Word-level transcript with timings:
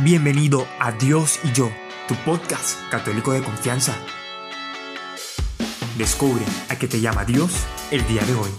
Bienvenido 0.00 0.64
a 0.78 0.92
Dios 0.92 1.40
y 1.42 1.52
yo, 1.52 1.70
tu 2.06 2.14
podcast 2.24 2.78
católico 2.88 3.32
de 3.32 3.42
confianza. 3.42 3.96
Descubre 5.98 6.44
a 6.68 6.78
qué 6.78 6.86
te 6.86 7.00
llama 7.00 7.24
Dios 7.24 7.66
el 7.90 8.06
día 8.06 8.22
de 8.22 8.34
hoy. 8.34 8.50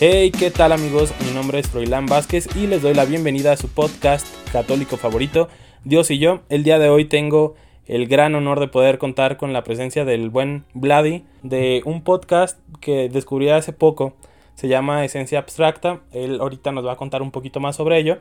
Hey, 0.00 0.32
¿qué 0.32 0.50
tal 0.50 0.72
amigos? 0.72 1.14
Mi 1.24 1.30
nombre 1.30 1.60
es 1.60 1.68
Froilán 1.68 2.06
Vázquez 2.06 2.48
y 2.56 2.66
les 2.66 2.82
doy 2.82 2.94
la 2.94 3.04
bienvenida 3.04 3.52
a 3.52 3.56
su 3.56 3.68
podcast 3.68 4.26
católico 4.50 4.96
favorito, 4.96 5.48
Dios 5.84 6.10
y 6.10 6.18
yo. 6.18 6.40
El 6.48 6.64
día 6.64 6.80
de 6.80 6.88
hoy 6.88 7.04
tengo 7.04 7.54
el 7.86 8.08
gran 8.08 8.34
honor 8.34 8.58
de 8.58 8.66
poder 8.66 8.98
contar 8.98 9.36
con 9.36 9.52
la 9.52 9.62
presencia 9.62 10.04
del 10.04 10.30
buen 10.30 10.64
Vladi 10.74 11.22
de 11.44 11.80
un 11.84 12.02
podcast 12.02 12.58
que 12.80 13.08
descubrí 13.08 13.50
hace 13.50 13.72
poco 13.72 14.16
se 14.54 14.68
llama 14.68 15.04
Esencia 15.04 15.38
Abstracta. 15.38 16.00
Él 16.12 16.40
ahorita 16.40 16.72
nos 16.72 16.86
va 16.86 16.92
a 16.92 16.96
contar 16.96 17.22
un 17.22 17.30
poquito 17.30 17.60
más 17.60 17.76
sobre 17.76 17.98
ello. 17.98 18.18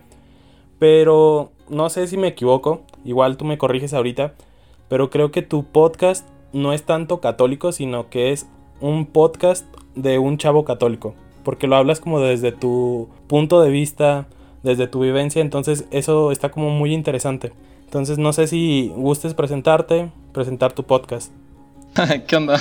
Pero 0.80 1.52
no 1.70 1.90
sé 1.90 2.08
si 2.08 2.18
me 2.18 2.30
equivoco, 2.30 2.82
igual 3.06 3.38
tú 3.38 3.46
me 3.46 3.60
corriges 3.60 3.94
ahorita, 3.94 4.34
pero 4.90 5.12
creo 5.12 5.32
que 5.32 5.44
tu 5.44 5.64
podcast 5.64 6.28
no 6.54 6.74
es 6.74 6.84
tanto 6.84 7.22
católico, 7.22 7.72
sino 7.72 8.10
que 8.10 8.32
es 8.32 8.48
un 8.80 9.06
podcast 9.06 9.66
de 9.94 10.18
un 10.18 10.38
chavo 10.38 10.66
católico, 10.66 11.14
porque 11.44 11.68
lo 11.68 11.76
hablas 11.76 12.00
como 12.00 12.20
desde 12.20 12.52
tu 12.52 13.10
punto 13.28 13.62
de 13.62 13.70
vista, 13.70 14.28
desde 14.64 14.88
tu 14.88 15.02
vivencia, 15.02 15.42
entonces 15.42 15.86
eso 15.92 16.32
está 16.32 16.50
como 16.50 16.72
muy 16.72 16.94
interesante. 16.94 17.54
Entonces 17.86 18.18
no 18.18 18.34
sé 18.34 18.48
si 18.48 18.92
gustes 18.96 19.34
presentarte, 19.34 20.12
presentar 20.34 20.74
tu 20.74 20.84
podcast. 20.84 21.32
¿Qué 22.28 22.36
onda? 22.36 22.60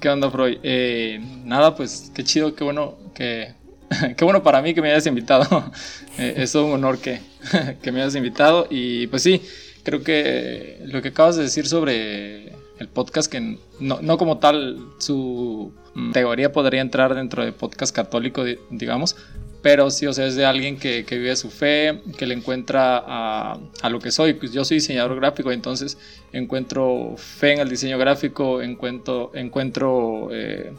¿Qué 0.00 0.08
onda, 0.08 0.30
Freud? 0.30 0.58
Eh, 0.62 1.20
nada, 1.44 1.74
pues 1.74 2.10
qué 2.14 2.24
chido, 2.24 2.54
qué 2.54 2.64
bueno 2.64 2.96
que. 3.14 3.54
qué 4.16 4.24
bueno 4.24 4.42
para 4.42 4.60
mí 4.60 4.74
que 4.74 4.82
me 4.82 4.90
hayas 4.90 5.06
invitado. 5.06 5.72
eh, 6.18 6.34
es 6.36 6.54
un 6.54 6.72
honor 6.72 6.98
que, 6.98 7.20
que 7.82 7.92
me 7.92 8.02
hayas 8.02 8.14
invitado. 8.14 8.66
Y 8.70 9.06
pues 9.06 9.22
sí, 9.22 9.42
creo 9.82 10.02
que 10.02 10.80
lo 10.84 11.00
que 11.02 11.08
acabas 11.08 11.36
de 11.36 11.44
decir 11.44 11.66
sobre 11.66 12.52
el 12.78 12.88
podcast, 12.92 13.30
que 13.30 13.58
no, 13.80 14.00
no 14.02 14.18
como 14.18 14.38
tal 14.38 14.78
su 14.98 15.72
teoría 16.12 16.52
podría 16.52 16.80
entrar 16.80 17.14
dentro 17.14 17.44
de 17.44 17.52
podcast 17.52 17.94
católico, 17.94 18.44
digamos, 18.70 19.16
pero 19.64 19.90
sí, 19.90 20.06
o 20.06 20.12
sea, 20.12 20.26
es 20.26 20.36
de 20.36 20.44
alguien 20.44 20.78
que, 20.78 21.06
que 21.06 21.16
vive 21.16 21.34
su 21.36 21.48
fe, 21.48 22.02
que 22.18 22.26
le 22.26 22.34
encuentra 22.34 22.98
a, 22.98 23.58
a, 23.80 23.88
lo 23.88 23.98
que 23.98 24.10
soy. 24.10 24.34
Pues 24.34 24.52
yo 24.52 24.62
soy 24.62 24.76
diseñador 24.76 25.16
gráfico, 25.16 25.50
entonces 25.52 25.96
encuentro 26.34 27.14
fe 27.16 27.54
en 27.54 27.60
el 27.60 27.70
diseño 27.70 27.96
gráfico, 27.96 28.60
encuentro, 28.60 29.32
encuentro 29.34 30.28
eh, 30.32 30.70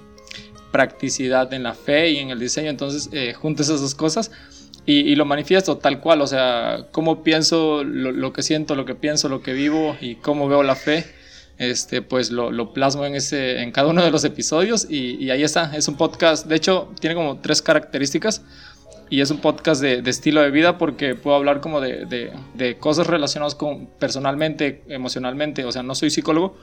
practicidad 0.71 1.51
en 1.53 1.63
la 1.63 1.73
fe 1.73 2.11
y 2.11 2.19
en 2.19 2.29
el 2.29 2.37
diseño, 2.37 2.69
entonces 2.69 3.09
eh, 3.11 3.33
junto 3.33 3.63
esas 3.63 3.81
dos 3.81 3.95
cosas 3.95 4.29
y, 4.85 4.99
y, 4.99 5.15
lo 5.15 5.25
manifiesto 5.25 5.77
tal 5.77 5.99
cual, 5.99 6.21
o 6.21 6.27
sea, 6.27 6.85
cómo 6.91 7.23
pienso, 7.23 7.83
lo, 7.83 8.11
lo, 8.11 8.33
que 8.33 8.43
siento, 8.43 8.75
lo 8.75 8.85
que 8.85 8.93
pienso, 8.93 9.29
lo 9.29 9.41
que 9.41 9.53
vivo 9.53 9.97
y 9.99 10.17
cómo 10.17 10.47
veo 10.47 10.61
la 10.61 10.75
fe. 10.75 11.05
Este, 11.57 12.01
pues 12.01 12.31
lo, 12.31 12.51
lo 12.51 12.73
plasmo 12.73 13.05
en, 13.05 13.15
ese, 13.15 13.61
en 13.61 13.71
cada 13.71 13.87
uno 13.87 14.03
de 14.03 14.11
los 14.11 14.25
episodios 14.25 14.87
y, 14.89 15.15
y 15.23 15.31
ahí 15.31 15.41
está, 15.41 15.73
es 15.73 15.87
un 15.87 15.95
podcast, 15.95 16.47
de 16.47 16.55
hecho 16.57 16.91
tiene 16.99 17.15
como 17.15 17.39
tres 17.39 17.61
características 17.61 18.41
y 19.09 19.21
es 19.21 19.31
un 19.31 19.37
podcast 19.39 19.81
de, 19.81 20.01
de, 20.01 20.09
estilo 20.09 20.41
de 20.41 20.51
vida 20.51 20.77
porque 20.77 21.15
puedo 21.15 21.35
hablar 21.35 21.61
como 21.61 21.81
de, 21.81 22.05
de, 22.05 22.31
de, 22.53 22.77
cosas 22.77 23.07
relacionadas 23.07 23.55
con 23.55 23.87
personalmente, 23.99 24.83
emocionalmente, 24.87 25.65
o 25.65 25.71
sea, 25.71 25.83
no 25.83 25.95
soy 25.95 26.09
psicólogo, 26.09 26.55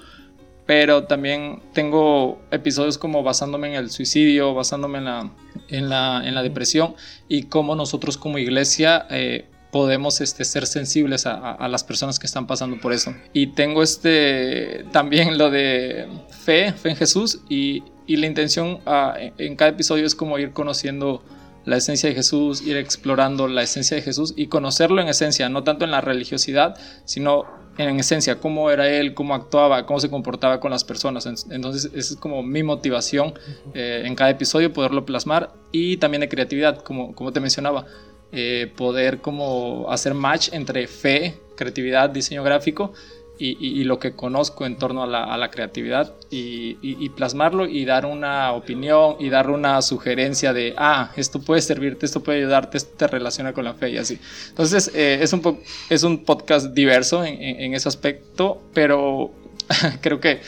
pero 0.67 1.05
también 1.05 1.63
tengo 1.73 2.41
episodios 2.51 2.99
como 2.99 3.23
basándome 3.23 3.69
en 3.69 3.75
el 3.75 3.91
suicidio, 3.91 4.55
basándome 4.55 4.99
en 4.99 5.05
la, 5.05 5.31
en 5.69 5.89
la, 5.89 6.23
en 6.25 6.35
la 6.35 6.43
depresión 6.43 6.95
y 7.29 7.45
cómo 7.45 7.75
nosotros 7.75 8.17
como 8.17 8.39
iglesia 8.39 9.07
eh, 9.11 9.47
podemos 9.71 10.21
este, 10.21 10.45
ser 10.45 10.67
sensibles 10.67 11.27
a, 11.27 11.53
a, 11.53 11.67
las 11.69 11.83
personas 11.83 12.19
que 12.19 12.27
están 12.27 12.47
pasando 12.47 12.79
por 12.79 12.93
eso. 12.93 13.15
Y 13.33 13.49
tengo 13.49 13.83
este, 13.83 14.85
también 14.93 15.39
lo 15.39 15.51
de 15.51 16.07
fe, 16.45 16.73
fe 16.73 16.91
en 16.91 16.97
Jesús 16.97 17.41
y, 17.49 17.83
y 18.07 18.17
la 18.17 18.27
intención 18.27 18.81
uh, 18.87 19.33
en 19.39 19.57
cada 19.57 19.71
episodio 19.71 20.05
es 20.05 20.15
como 20.15 20.39
ir 20.39 20.53
conociendo 20.53 21.23
la 21.65 21.77
esencia 21.77 22.09
de 22.09 22.15
Jesús, 22.15 22.63
ir 22.63 22.77
explorando 22.77 23.49
la 23.49 23.63
esencia 23.63 23.97
de 23.97 24.03
Jesús 24.03 24.35
y 24.37 24.47
conocerlo 24.47 25.01
en 25.01 25.09
esencia, 25.09 25.49
no 25.49 25.63
tanto 25.65 25.85
en 25.85 25.91
la 25.91 26.01
religiosidad, 26.01 26.77
sino 27.05 27.45
en 27.79 27.99
esencia, 27.99 28.39
cómo 28.39 28.71
era 28.71 28.89
él, 28.89 29.15
cómo 29.15 29.35
actuaba, 29.35 29.87
cómo 29.87 29.99
se 29.99 30.11
comportaba 30.11 30.61
con 30.61 30.71
las 30.71 30.85
personas. 30.85 31.27
Entonces, 31.51 31.87
esa 31.95 32.15
es 32.15 32.17
como 32.21 32.43
mi 32.43 32.63
motivación 32.63 33.35
eh, 33.75 34.03
en 34.05 34.15
cada 34.15 34.31
episodio, 34.31 34.73
poderlo 34.73 35.07
plasmar 35.07 35.55
y 35.71 35.97
también 35.97 36.21
de 36.21 36.29
creatividad, 36.29 36.79
como, 36.83 37.15
como 37.15 37.33
te 37.33 37.41
mencionaba, 37.41 37.87
eh, 38.33 38.71
poder 38.77 39.21
como 39.21 39.91
hacer 39.91 40.15
match 40.15 40.51
entre 40.53 40.87
fe, 40.87 41.39
creatividad, 41.57 42.11
diseño 42.11 42.43
gráfico 42.43 42.93
y, 43.43 43.59
y, 43.59 43.81
y, 43.81 43.85
lo 43.85 43.99
que 43.99 44.13
conozco 44.13 44.67
en 44.67 44.77
torno 44.77 45.03
a 45.03 45.07
la, 45.09 45.25
a 45.25 45.37
la 45.37 45.51
creatividad 45.51 46.15
y, 46.31 46.79
y, 46.81 47.09
plasmarlo 47.09 47.67
y 47.67 47.85
dar 47.85 48.07
una 48.07 48.53
opinión 48.53 49.17
y 49.19 49.31
dar 49.31 49.51
una 49.51 49.83
sugerencia 49.83 50.53
de, 50.53 50.75
ah, 50.77 51.11
esto 51.17 51.41
puede 51.41 51.61
servirte, 51.61 52.07
esto 52.07 52.23
puede 52.23 52.39
ayudarte, 52.39 52.77
esto 52.77 52.95
te 52.97 53.09
relaciona 53.09 53.53
con 53.53 53.65
la 53.65 53.75
fe 53.75 53.91
y 53.91 53.99
así. 53.99 54.21
Entonces, 54.51 54.93
eh, 54.95 55.19
es, 55.21 55.33
un 55.33 55.59
es 55.91 56.05
un 56.05 56.25
podcast 56.25 56.67
diverso 56.73 57.25
en, 57.25 57.35
en, 57.43 57.61
en 57.61 57.75
ese 57.75 57.89
aspecto, 57.89 58.63
pero 58.73 59.33
creo 60.01 60.21
que 60.21 60.41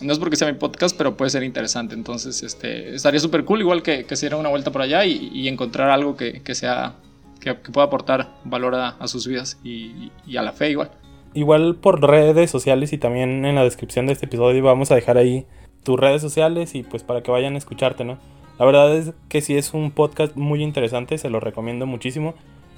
no 0.00 0.10
es 0.14 0.18
porque 0.18 0.36
sea 0.36 0.50
mi 0.50 0.58
podcast, 0.58 0.96
pero 0.96 1.14
puede 1.14 1.30
ser 1.30 1.42
interesante. 1.42 1.94
Entonces, 1.94 2.42
este, 2.42 2.94
estaría 2.94 3.20
súper 3.20 3.44
cool, 3.44 3.60
igual 3.60 3.82
que, 3.82 4.06
que 4.06 4.16
se 4.16 4.24
diera 4.24 4.38
una 4.38 4.48
vuelta 4.48 4.72
por 4.72 4.80
allá 4.80 5.04
y, 5.04 5.28
y 5.34 5.48
encontrar 5.48 5.90
algo 5.90 6.16
que, 6.16 6.40
que 6.40 6.54
sea, 6.54 6.94
que, 7.40 7.58
que, 7.58 7.70
pueda 7.70 7.88
aportar 7.88 8.30
valor 8.44 8.74
a, 8.74 8.88
a 8.88 9.06
sus 9.06 9.26
vidas 9.26 9.58
y, 9.62 10.10
y 10.26 10.38
a 10.38 10.42
la 10.42 10.52
fe 10.52 10.70
igual. 10.70 10.90
Igual 11.34 11.76
por 11.76 12.00
redes 12.02 12.50
sociales 12.50 12.92
y 12.92 12.98
también 12.98 13.44
en 13.46 13.54
la 13.54 13.64
descripción 13.64 14.06
de 14.06 14.12
este 14.12 14.26
episodio 14.26 14.62
vamos 14.62 14.90
a 14.90 14.94
dejar 14.94 15.16
ahí 15.16 15.46
tus 15.82 15.98
redes 15.98 16.20
sociales 16.20 16.74
y 16.74 16.82
pues 16.82 17.02
para 17.02 17.22
que 17.22 17.30
vayan 17.30 17.54
a 17.54 17.58
escucharte, 17.58 18.04
¿no? 18.04 18.18
La 18.58 18.66
verdad 18.66 18.94
es 18.94 19.12
que 19.28 19.40
sí 19.40 19.56
es 19.56 19.72
un 19.72 19.90
podcast 19.90 20.36
muy 20.36 20.62
interesante, 20.62 21.16
se 21.16 21.30
lo 21.30 21.40
recomiendo 21.40 21.86
muchísimo. 21.86 22.34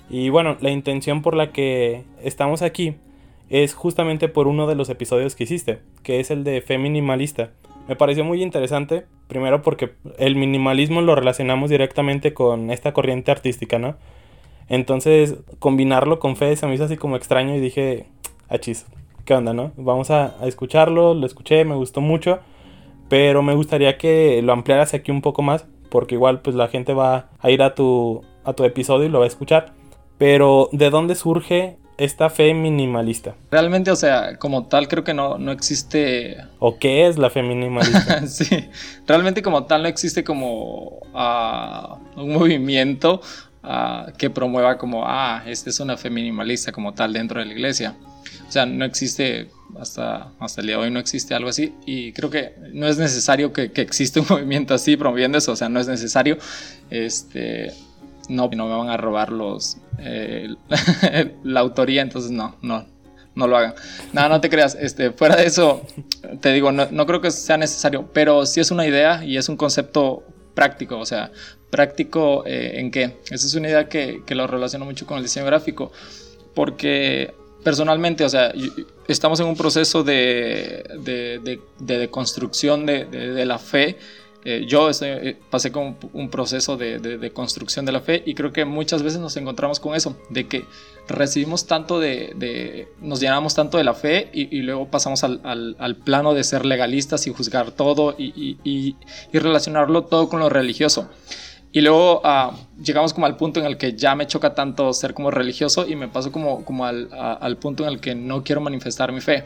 Y 0.08 0.28
bueno, 0.28 0.56
la 0.60 0.70
intención 0.70 1.20
por 1.20 1.34
la 1.34 1.50
que 1.50 2.04
estamos 2.22 2.62
aquí 2.62 2.94
es 3.50 3.74
justamente 3.74 4.28
por 4.28 4.46
uno 4.46 4.66
de 4.66 4.76
los 4.76 4.88
episodios 4.88 5.34
que 5.34 5.44
hiciste, 5.44 5.80
que 6.02 6.20
es 6.20 6.30
el 6.30 6.44
de 6.44 6.60
fe 6.60 6.78
minimalista. 6.78 7.50
Me 7.88 7.96
pareció 7.96 8.24
muy 8.24 8.42
interesante, 8.42 9.04
primero 9.26 9.62
porque 9.62 9.94
el 10.18 10.36
minimalismo 10.36 11.02
lo 11.02 11.14
relacionamos 11.14 11.70
directamente 11.70 12.32
con 12.32 12.70
esta 12.70 12.92
corriente 12.92 13.30
artística, 13.30 13.78
¿no? 13.78 13.96
Entonces, 14.68 15.36
combinarlo 15.58 16.18
con 16.18 16.36
fe 16.36 16.56
se 16.56 16.66
me 16.66 16.74
hizo 16.74 16.84
así 16.84 16.96
como 16.96 17.16
extraño 17.16 17.54
y 17.54 17.60
dije, 17.60 18.06
achis, 18.48 18.86
¿qué 19.24 19.34
onda, 19.34 19.52
no? 19.52 19.72
Vamos 19.76 20.10
a, 20.10 20.36
a, 20.40 20.46
escucharlo, 20.46 21.14
lo 21.14 21.26
escuché, 21.26 21.64
me 21.64 21.74
gustó 21.74 22.00
mucho, 22.00 22.40
pero 23.08 23.42
me 23.42 23.54
gustaría 23.54 23.98
que 23.98 24.40
lo 24.42 24.52
ampliaras 24.52 24.94
aquí 24.94 25.10
un 25.10 25.22
poco 25.22 25.42
más, 25.42 25.66
porque 25.90 26.14
igual 26.16 26.40
pues 26.40 26.56
la 26.56 26.68
gente 26.68 26.94
va 26.94 27.28
a 27.38 27.50
ir 27.50 27.62
a 27.62 27.74
tu, 27.74 28.24
a 28.44 28.52
tu 28.52 28.64
episodio 28.64 29.06
y 29.06 29.08
lo 29.08 29.20
va 29.20 29.24
a 29.24 29.28
escuchar. 29.28 29.72
Pero, 30.18 30.68
¿de 30.72 30.90
dónde 30.90 31.14
surge 31.14 31.76
esta 31.98 32.30
fe 32.30 32.54
minimalista? 32.54 33.34
Realmente, 33.50 33.90
o 33.90 33.96
sea, 33.96 34.38
como 34.38 34.66
tal, 34.66 34.88
creo 34.88 35.04
que 35.04 35.14
no, 35.14 35.38
no 35.38 35.52
existe. 35.52 36.36
¿O 36.58 36.78
qué 36.78 37.06
es 37.06 37.18
la 37.18 37.30
fe 37.30 37.42
minimalista? 37.42 38.26
sí, 38.26 38.68
realmente, 39.06 39.42
como 39.42 39.64
tal, 39.64 39.82
no 39.82 39.88
existe 39.88 40.22
como 40.24 41.00
uh, 41.12 42.20
un 42.20 42.32
movimiento 42.32 43.20
uh, 43.64 44.12
que 44.16 44.30
promueva 44.30 44.78
como, 44.78 45.04
ah, 45.06 45.42
esta 45.46 45.70
es 45.70 45.80
una 45.80 45.96
fe 45.96 46.10
minimalista 46.10 46.70
como 46.72 46.94
tal 46.94 47.12
dentro 47.12 47.40
de 47.40 47.46
la 47.46 47.52
iglesia. 47.52 47.96
O 48.48 48.52
sea, 48.52 48.66
no 48.66 48.84
existe, 48.84 49.50
hasta, 49.78 50.32
hasta 50.38 50.60
el 50.60 50.66
día 50.68 50.76
de 50.76 50.84
hoy 50.84 50.90
no 50.90 51.00
existe 51.00 51.34
algo 51.34 51.48
así. 51.48 51.74
Y 51.86 52.12
creo 52.12 52.30
que 52.30 52.54
no 52.72 52.86
es 52.86 52.98
necesario 52.98 53.52
que, 53.52 53.72
que 53.72 53.82
exista 53.82 54.20
un 54.20 54.26
movimiento 54.30 54.74
así 54.74 54.96
promoviendo 54.96 55.38
eso. 55.38 55.52
O 55.52 55.56
sea, 55.56 55.68
no 55.68 55.80
es 55.80 55.88
necesario. 55.88 56.38
Este, 56.90 57.72
no, 58.28 58.48
no 58.48 58.66
me 58.66 58.76
van 58.76 58.88
a 58.88 58.96
robar 58.96 59.32
los, 59.32 59.78
eh, 59.98 60.54
la 61.44 61.60
autoría, 61.60 62.02
entonces 62.02 62.30
no, 62.30 62.56
no, 62.62 62.86
no 63.34 63.46
lo 63.46 63.56
hagan. 63.56 63.74
Nada, 64.12 64.28
no 64.28 64.40
te 64.40 64.48
creas. 64.48 64.76
Este, 64.80 65.10
fuera 65.10 65.36
de 65.36 65.46
eso, 65.46 65.86
te 66.40 66.52
digo, 66.52 66.72
no, 66.72 66.88
no 66.90 67.06
creo 67.06 67.20
que 67.20 67.30
sea 67.30 67.56
necesario, 67.56 68.10
pero 68.12 68.46
sí 68.46 68.60
es 68.60 68.70
una 68.70 68.86
idea 68.86 69.24
y 69.24 69.36
es 69.36 69.48
un 69.48 69.56
concepto 69.56 70.24
práctico. 70.54 70.98
O 70.98 71.06
sea, 71.06 71.30
práctico 71.70 72.44
eh, 72.46 72.80
en 72.80 72.90
qué. 72.90 73.18
Esa 73.30 73.46
es 73.46 73.54
una 73.54 73.68
idea 73.68 73.88
que, 73.88 74.22
que 74.26 74.34
lo 74.34 74.46
relaciono 74.46 74.84
mucho 74.84 75.06
con 75.06 75.18
el 75.18 75.24
diseño 75.24 75.46
gráfico. 75.46 75.92
Porque 76.54 77.34
personalmente, 77.64 78.24
o 78.24 78.28
sea, 78.28 78.52
estamos 79.08 79.40
en 79.40 79.46
un 79.46 79.56
proceso 79.56 80.04
de, 80.04 80.84
de, 81.00 81.40
de, 81.42 81.60
de 81.78 81.98
deconstrucción 81.98 82.86
de, 82.86 83.06
de, 83.06 83.44
la 83.46 83.58
fe. 83.58 83.98
Eh, 84.44 84.66
yo 84.68 84.90
estoy, 84.90 85.36
pasé 85.50 85.72
con 85.72 85.96
un 86.12 86.28
proceso 86.28 86.76
de, 86.76 87.30
construcción 87.32 87.86
de 87.86 87.92
la 87.92 88.00
fe 88.00 88.22
y 88.26 88.34
creo 88.34 88.52
que 88.52 88.66
muchas 88.66 89.02
veces 89.02 89.18
nos 89.18 89.36
encontramos 89.38 89.80
con 89.80 89.96
eso, 89.96 90.16
de 90.28 90.46
que 90.46 90.66
recibimos 91.08 91.66
tanto 91.66 91.98
de, 91.98 92.88
nos 93.00 93.20
llenamos 93.20 93.54
tanto 93.54 93.78
de 93.78 93.84
la 93.84 93.94
fe 93.94 94.30
y, 94.34 94.54
y 94.56 94.60
luego 94.60 94.90
pasamos 94.90 95.24
al, 95.24 95.40
al, 95.42 95.74
al, 95.78 95.96
plano 95.96 96.34
de 96.34 96.44
ser 96.44 96.66
legalistas 96.66 97.26
y 97.26 97.32
juzgar 97.32 97.70
todo 97.72 98.14
y, 98.18 98.58
y, 98.62 98.96
y 99.32 99.38
relacionarlo 99.38 100.04
todo 100.04 100.28
con 100.28 100.40
lo 100.40 100.50
religioso. 100.50 101.08
Y 101.74 101.80
luego 101.80 102.20
uh, 102.20 102.54
llegamos 102.80 103.12
como 103.12 103.26
al 103.26 103.36
punto 103.36 103.58
en 103.58 103.66
el 103.66 103.76
que 103.76 103.94
ya 103.94 104.14
me 104.14 104.28
choca 104.28 104.54
tanto 104.54 104.92
ser 104.92 105.12
como 105.12 105.32
religioso 105.32 105.88
y 105.88 105.96
me 105.96 106.06
paso 106.06 106.30
como, 106.30 106.64
como 106.64 106.86
al, 106.86 107.08
al 107.12 107.56
punto 107.56 107.82
en 107.82 107.88
el 107.88 108.00
que 108.00 108.14
no 108.14 108.44
quiero 108.44 108.60
manifestar 108.60 109.10
mi 109.10 109.20
fe. 109.20 109.42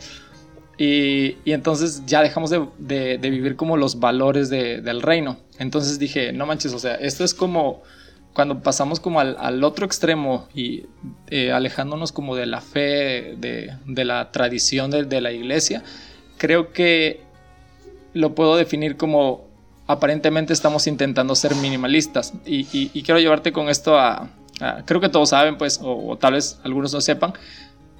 Y, 0.76 1.38
y 1.46 1.52
entonces 1.52 2.02
ya 2.04 2.20
dejamos 2.20 2.50
de, 2.50 2.66
de, 2.76 3.16
de, 3.16 3.30
vivir 3.30 3.56
como 3.56 3.78
los 3.78 3.98
valores 3.98 4.50
de, 4.50 4.82
del 4.82 5.00
reino. 5.00 5.38
Entonces 5.58 5.98
dije, 5.98 6.34
no 6.34 6.44
manches, 6.44 6.74
o 6.74 6.78
sea, 6.78 6.96
esto 6.96 7.24
es 7.24 7.32
como 7.32 7.82
cuando 8.34 8.60
pasamos 8.62 9.00
como 9.00 9.20
al, 9.20 9.34
al 9.40 9.64
otro 9.64 9.86
extremo 9.86 10.48
y 10.54 10.84
eh, 11.28 11.50
alejándonos 11.50 12.12
como 12.12 12.36
de 12.36 12.44
la 12.44 12.60
fe, 12.60 13.36
de, 13.38 14.04
la 14.04 14.30
tradición 14.32 14.90
de 14.90 15.20
la 15.22 15.32
iglesia, 15.32 15.82
creo 16.36 16.74
que 16.74 17.22
lo 18.12 18.34
puedo 18.34 18.56
definir 18.56 18.98
como 18.98 19.47
aparentemente 19.88 20.52
estamos 20.52 20.86
intentando 20.86 21.34
ser 21.34 21.56
minimalistas. 21.56 22.34
Y, 22.46 22.60
y, 22.72 22.90
y 22.94 23.02
quiero 23.02 23.18
llevarte 23.18 23.52
con 23.52 23.68
esto 23.68 23.98
a, 23.98 24.30
a, 24.60 24.84
creo 24.84 25.00
que 25.00 25.08
todos 25.08 25.30
saben, 25.30 25.58
pues, 25.58 25.80
o, 25.82 26.10
o, 26.10 26.16
tal 26.16 26.34
vez 26.34 26.60
algunos 26.62 26.92
no 26.92 27.00
sepan, 27.00 27.32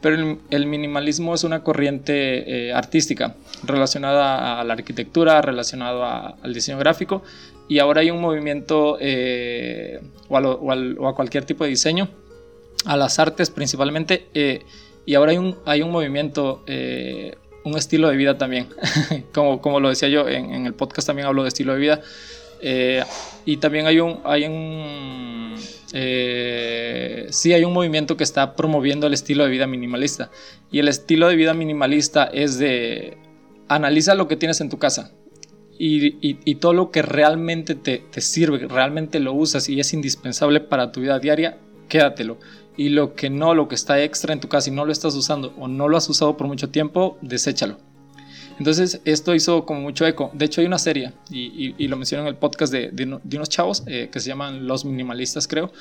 pero 0.00 0.14
el, 0.14 0.38
el 0.50 0.67
minimalismo 0.67 1.35
es 1.35 1.43
una 1.43 1.64
corriente 1.64 2.69
eh, 2.69 2.73
artística 2.73 3.35
relacionada 3.64 4.61
a 4.61 4.64
la 4.64 4.75
arquitectura, 4.75 5.43
relacionada 5.43 6.37
al 6.40 6.55
diseño 6.55 6.79
gráfico, 6.79 7.23
y 7.69 7.81
ahora 7.81 8.02
hay 8.02 8.11
un 8.11 8.20
movimiento 8.20 8.96
eh, 9.00 10.00
o, 10.29 10.37
a 10.37 10.40
lo, 10.40 10.52
o, 10.52 10.70
al, 10.70 10.96
o, 10.99 11.08
a 11.08 11.14
cualquier 11.14 11.44
tipo 11.44 11.64
de 11.64 11.70
diseño, 11.70 12.08
a 12.85 12.96
las 12.96 13.19
artes 13.19 13.50
principalmente, 13.50 14.29
eh, 14.35 14.62
y 15.05 15.14
ahora 15.14 15.32
hay 15.32 15.38
un, 15.38 15.56
hay 15.64 15.82
un 15.82 15.90
movimiento 15.90 16.62
eh, 16.67 17.35
un 17.69 17.76
estilo 17.76 18.09
de 18.09 18.17
vida 18.17 18.38
también. 18.38 18.69
como, 19.32 19.61
como 19.61 19.81
lo 19.81 19.88
decía 19.88 20.09
yo, 20.09 20.29
en, 20.29 20.67
el 20.67 20.75
podcast 20.75 21.06
también 21.06 21.26
hablo 21.26 21.43
de 21.43 21.49
estilo 21.49 21.75
de 21.75 21.79
vida. 21.79 22.00
Eh, 22.61 23.05
y 23.44 23.59
también 23.59 23.87
hay 23.87 24.00
un, 24.00 24.20
hay 24.25 24.44
un 24.44 25.55
eh, 25.93 27.29
sí 27.31 27.53
hay 27.53 27.65
un 27.65 27.73
movimiento 27.73 28.17
que 28.17 28.25
está 28.25 28.56
promoviendo 28.56 29.06
el 29.06 29.15
estilo 29.15 29.44
de 29.44 29.50
vida 29.50 29.67
minimalista. 29.67 30.31
Y 30.70 30.81
el 30.81 30.88
estilo 30.88 31.29
de 31.29 31.37
vida 31.37 31.55
minimalista 31.55 32.25
es 32.25 32.59
de 32.59 33.17
analiza 33.69 34.14
lo 34.14 34.29
que 34.29 34.37
tienes 34.37 34.61
en 34.61 34.71
tu 34.71 34.79
casa. 34.79 35.12
Y, 35.79 36.17
y, 36.29 36.41
y 36.44 36.56
todo 36.56 36.73
lo 36.73 36.91
que 36.91 37.03
realmente 37.03 37.76
te, 37.76 37.99
te 38.11 38.21
sirve, 38.21 38.67
realmente 38.67 39.21
lo 39.21 39.32
usas 39.32 39.69
y 39.69 39.79
es 39.79 39.93
indispensable 39.93 40.59
para 40.59 40.91
tu 40.91 41.00
vida 41.00 41.21
diaria, 41.21 41.59
quédatelo 41.88 42.38
y 42.79 42.89
lo 42.91 43.15
que 43.15 43.29
no, 43.29 43.55
lo 43.55 43.69
que 43.69 43.75
está 43.75 44.03
extra 44.03 44.33
en 44.33 44.41
tu 44.41 44.49
casa 44.49 44.71
y 44.71 44.73
no 44.73 44.87
lo 44.87 44.93
estás 44.93 45.15
usando 45.15 45.53
o 45.59 45.69
no 45.69 45.89
lo 45.89 45.97
has 45.97 46.09
usado 46.09 46.37
por 46.37 46.47
mucho 46.47 46.71
tiempo, 46.71 47.19
deséchalo. 47.21 47.77
Entonces 48.59 49.01
esto 49.05 49.35
hizo 49.35 49.67
como 49.67 49.81
mucho 49.81 50.07
eco. 50.07 50.31
De 50.33 50.45
hecho 50.45 50.61
hay 50.61 50.67
una 50.69 50.79
serie, 50.79 51.13
y, 51.29 51.87
lo 51.89 51.97
mencioné 51.97 52.23
en 52.23 52.29
el 52.29 52.37
podcast 52.37 52.73
de, 52.73 52.91
de, 52.91 53.19
de 53.23 53.37
unos 53.37 53.49
chavos 53.49 53.83
eh, 53.87 54.09
que 54.11 54.21
se 54.21 54.29
llaman 54.29 54.67
Los 54.67 54.85
Minimalistas, 54.85 55.47
creo, 55.49 55.73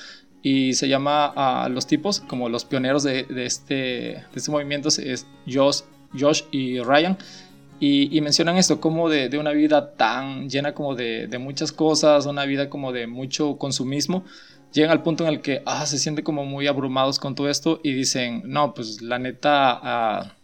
y 0.41 0.73
se 0.73 0.87
llama 0.87 1.33
a 1.35 1.69
los 1.69 1.85
tipos 1.85 2.19
como 2.21 2.49
los 2.49 2.65
pioneros 2.65 3.03
de, 3.03 3.23
de, 3.23 3.45
este, 3.45 3.75
de 3.75 4.25
este 4.35 4.51
movimiento, 4.51 4.89
es 4.89 5.27
Josh, 5.47 5.81
Josh 6.17 6.43
y 6.51 6.79
Ryan. 6.79 7.17
Y, 7.79 8.19
mencionan 8.21 8.57
esto 8.57 8.81
como 8.81 9.07
de, 9.07 9.29
de, 9.29 9.37
una 9.37 9.51
vida 9.51 9.91
tan 9.93 10.49
llena 10.49 10.73
como 10.73 10.95
de, 10.95 11.27
de, 11.27 11.37
muchas 11.37 11.71
cosas, 11.71 12.25
una 12.25 12.43
vida 12.45 12.71
como 12.71 12.91
de 12.91 13.05
mucho 13.05 13.57
consumismo, 13.59 14.25
llegan 14.77 14.91
al 14.91 15.03
punto 15.03 15.23
en 15.23 15.29
el 15.29 15.41
que 15.41 15.63
ah, 15.65 15.85
se 15.85 15.97
sienten 15.97 16.23
como 16.23 16.45
muy 16.45 16.67
abrumados 16.67 17.19
con 17.19 17.35
todo 17.35 17.49
esto 17.49 17.79
y 17.83 17.93
dicen, 17.93 18.43
no, 18.45 18.73
pues 18.73 19.01
la 19.01 19.17
neta, 19.19 19.79
ah, 19.81 20.35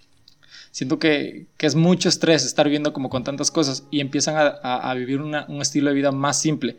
siento 0.72 1.00
que, 1.00 1.46
que, 1.58 1.68
es 1.68 1.76
mucho 1.76 2.10
estrés 2.10 2.44
estar 2.44 2.66
viviendo 2.66 2.94
como 2.94 3.10
con 3.10 3.24
tantas 3.24 3.52
cosas 3.52 3.84
y 3.92 4.02
empiezan 4.02 4.36
a, 4.36 4.48
a, 4.64 4.92
a 4.92 4.94
vivir 4.96 5.22
una, 5.22 5.46
un 5.48 5.62
estilo 5.62 5.90
de 5.90 5.96
vida 5.96 6.12
más 6.12 6.40
simple. 6.42 6.78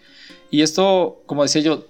Y 0.50 0.62
esto, 0.62 1.22
como 1.26 1.42
decía 1.44 1.62
yo, 1.62 1.86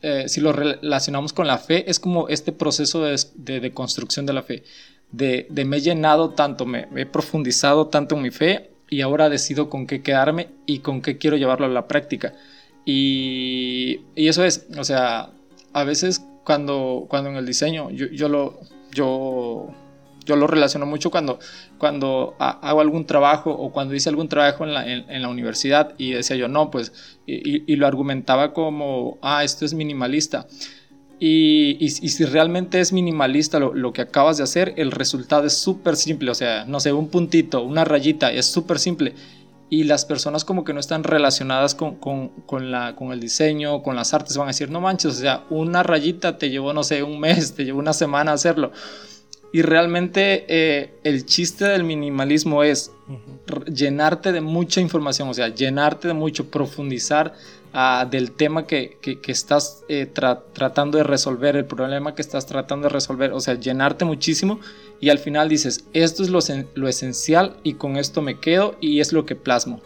eh, 0.00 0.28
si 0.28 0.40
lo 0.40 0.52
relacionamos 0.52 1.32
con 1.32 1.48
la 1.48 1.58
fe, 1.58 1.90
es 1.90 1.98
como 1.98 2.28
este 2.28 2.52
proceso 2.52 3.02
de, 3.02 3.20
de, 3.34 3.60
de 3.60 3.72
construcción 3.72 4.24
de 4.26 4.32
la 4.32 4.42
fe. 4.42 4.62
De, 5.10 5.46
de, 5.50 5.64
me 5.64 5.78
he 5.78 5.80
llenado 5.80 6.30
tanto, 6.30 6.64
me, 6.64 6.86
me 6.86 7.02
he 7.02 7.06
profundizado 7.06 7.88
tanto 7.88 8.14
en 8.14 8.22
mi 8.22 8.30
fe 8.30 8.70
y 8.88 9.00
ahora 9.00 9.28
decido 9.28 9.68
con 9.68 9.86
qué 9.86 10.02
quedarme 10.02 10.48
y 10.66 10.78
con 10.80 11.02
qué 11.02 11.18
quiero 11.18 11.36
llevarlo 11.36 11.66
a 11.66 11.70
la 11.70 11.88
práctica. 11.88 12.34
Y, 12.90 14.00
y, 14.16 14.28
eso 14.28 14.42
es, 14.44 14.66
o 14.78 14.82
sea, 14.82 15.28
a 15.74 15.84
veces 15.84 16.24
cuando, 16.42 17.04
cuando 17.06 17.28
en 17.28 17.36
el 17.36 17.44
diseño 17.44 17.90
yo, 17.90 18.06
yo, 18.06 18.30
lo, 18.30 18.60
yo, 18.94 19.66
yo 20.24 20.36
lo 20.36 20.46
relaciono 20.46 20.86
mucho 20.86 21.10
cuando, 21.10 21.38
cuando 21.76 22.34
hago 22.38 22.80
algún 22.80 23.04
trabajo 23.04 23.50
o 23.50 23.72
cuando 23.72 23.94
hice 23.94 24.08
algún 24.08 24.30
trabajo 24.30 24.64
en 24.64 24.72
la, 24.72 24.90
en, 24.90 25.04
en 25.10 25.20
la 25.20 25.28
universidad 25.28 25.92
y 25.98 26.12
decía 26.12 26.36
yo, 26.36 26.48
no, 26.48 26.70
pues, 26.70 26.94
y, 27.26 27.70
y, 27.70 27.76
lo 27.76 27.86
argumentaba 27.86 28.54
como, 28.54 29.18
ah, 29.20 29.44
esto 29.44 29.66
es 29.66 29.74
minimalista. 29.74 30.46
Y, 31.20 31.76
y, 31.80 31.84
y, 31.84 31.88
si 31.88 32.24
realmente 32.24 32.80
es 32.80 32.94
minimalista 32.94 33.58
lo, 33.58 33.74
lo, 33.74 33.92
que 33.92 34.00
acabas 34.00 34.38
de 34.38 34.44
hacer, 34.44 34.72
el 34.78 34.92
resultado 34.92 35.44
es 35.44 35.52
súper 35.52 35.96
simple. 35.96 36.30
O 36.30 36.34
sea, 36.34 36.64
no 36.64 36.80
sé, 36.80 36.94
un 36.94 37.08
puntito, 37.08 37.62
una 37.64 37.84
rayita, 37.84 38.32
es 38.32 38.46
súper 38.46 38.78
simple 38.78 39.14
y 39.70 39.84
las 39.84 40.04
personas 40.04 40.44
como 40.44 40.64
que 40.64 40.72
no 40.72 40.80
están 40.80 41.04
relacionadas 41.04 41.74
con, 41.74 41.96
con, 41.96 42.28
con, 42.46 42.70
la, 42.70 42.96
con 42.96 43.12
el 43.12 43.20
diseño, 43.20 43.82
con 43.82 43.96
las 43.96 44.14
artes, 44.14 44.36
van 44.36 44.48
a 44.48 44.50
decir, 44.50 44.70
no 44.70 44.80
manches, 44.80 45.12
o 45.12 45.20
sea, 45.20 45.44
una 45.50 45.82
rayita 45.82 46.38
te 46.38 46.50
llevó, 46.50 46.72
no 46.72 46.82
sé, 46.82 47.02
un 47.02 47.20
mes, 47.20 47.54
te 47.54 47.64
llevó 47.64 47.78
una 47.78 47.92
semana 47.92 48.32
hacerlo. 48.32 48.72
Y 49.50 49.62
realmente 49.62 50.44
eh, 50.48 50.94
el 51.04 51.24
chiste 51.24 51.64
del 51.64 51.82
minimalismo 51.82 52.62
es 52.62 52.92
uh 53.08 53.12
-huh. 53.12 53.64
llenarte 53.72 54.32
de 54.32 54.42
mucha 54.42 54.80
información, 54.80 55.28
o 55.28 55.34
sea, 55.34 55.48
llenarte 55.48 56.08
de 56.08 56.14
mucho, 56.14 56.50
profundizar 56.50 57.32
del 58.10 58.32
tema 58.32 58.66
que, 58.66 58.98
que, 59.00 59.30
estás 59.30 59.84
eh, 59.88 60.06
tra 60.06 60.42
tratando 60.52 60.98
de 60.98 61.04
resolver, 61.04 61.54
el 61.56 61.66
problema 61.66 62.14
que 62.14 62.22
estás 62.22 62.46
tratando 62.46 62.88
de 62.88 62.92
resolver, 62.92 63.32
o 63.32 63.40
sea, 63.40 63.54
llenarte 63.54 64.04
muchísimo 64.04 64.58
y 65.00 65.10
al 65.10 65.18
final 65.18 65.48
dices, 65.48 65.84
esto 65.92 66.22
es 66.22 66.30
lo, 66.30 66.40
lo 66.74 66.88
esencial 66.88 67.56
y 67.62 67.74
con 67.74 67.96
esto 67.96 68.22
me 68.22 68.40
quedo 68.40 68.76
y 68.80 69.00
es 69.00 69.12
lo 69.12 69.26
que 69.26 69.36
plasmo. 69.36 69.80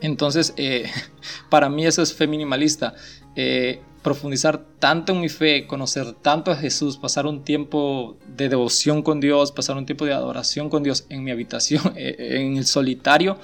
Entonces, 0.00 0.52
eh, 0.56 0.90
para 1.48 1.68
mí 1.68 1.86
eso 1.86 2.02
es 2.02 2.12
fe 2.12 2.26
minimalista. 2.26 2.94
Eh, 3.36 3.80
profundizar 4.02 4.64
tanto 4.80 5.12
en 5.12 5.20
mi 5.20 5.28
fe, 5.28 5.66
conocer 5.66 6.12
tanto 6.14 6.50
a 6.50 6.56
Jesús, 6.56 6.98
pasar 6.98 7.24
un 7.26 7.44
tiempo 7.44 8.16
de 8.26 8.48
devoción 8.48 9.02
con 9.02 9.20
Dios, 9.20 9.52
pasar 9.52 9.76
un 9.76 9.86
tiempo 9.86 10.04
de 10.04 10.12
adoración 10.12 10.68
con 10.68 10.82
Dios 10.82 11.06
en 11.08 11.22
mi 11.22 11.30
habitación, 11.30 11.92
en 11.96 12.56
el 12.56 12.66
solitario, 12.66 13.38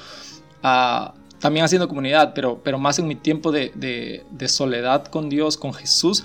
uh, 0.64 1.17
también 1.38 1.64
haciendo 1.64 1.88
comunidad, 1.88 2.32
pero, 2.34 2.60
pero 2.62 2.78
más 2.78 2.98
en 2.98 3.06
mi 3.06 3.14
tiempo 3.14 3.52
de, 3.52 3.72
de, 3.74 4.24
de 4.30 4.48
soledad 4.48 5.06
con 5.06 5.28
Dios, 5.28 5.56
con 5.56 5.72
Jesús. 5.72 6.24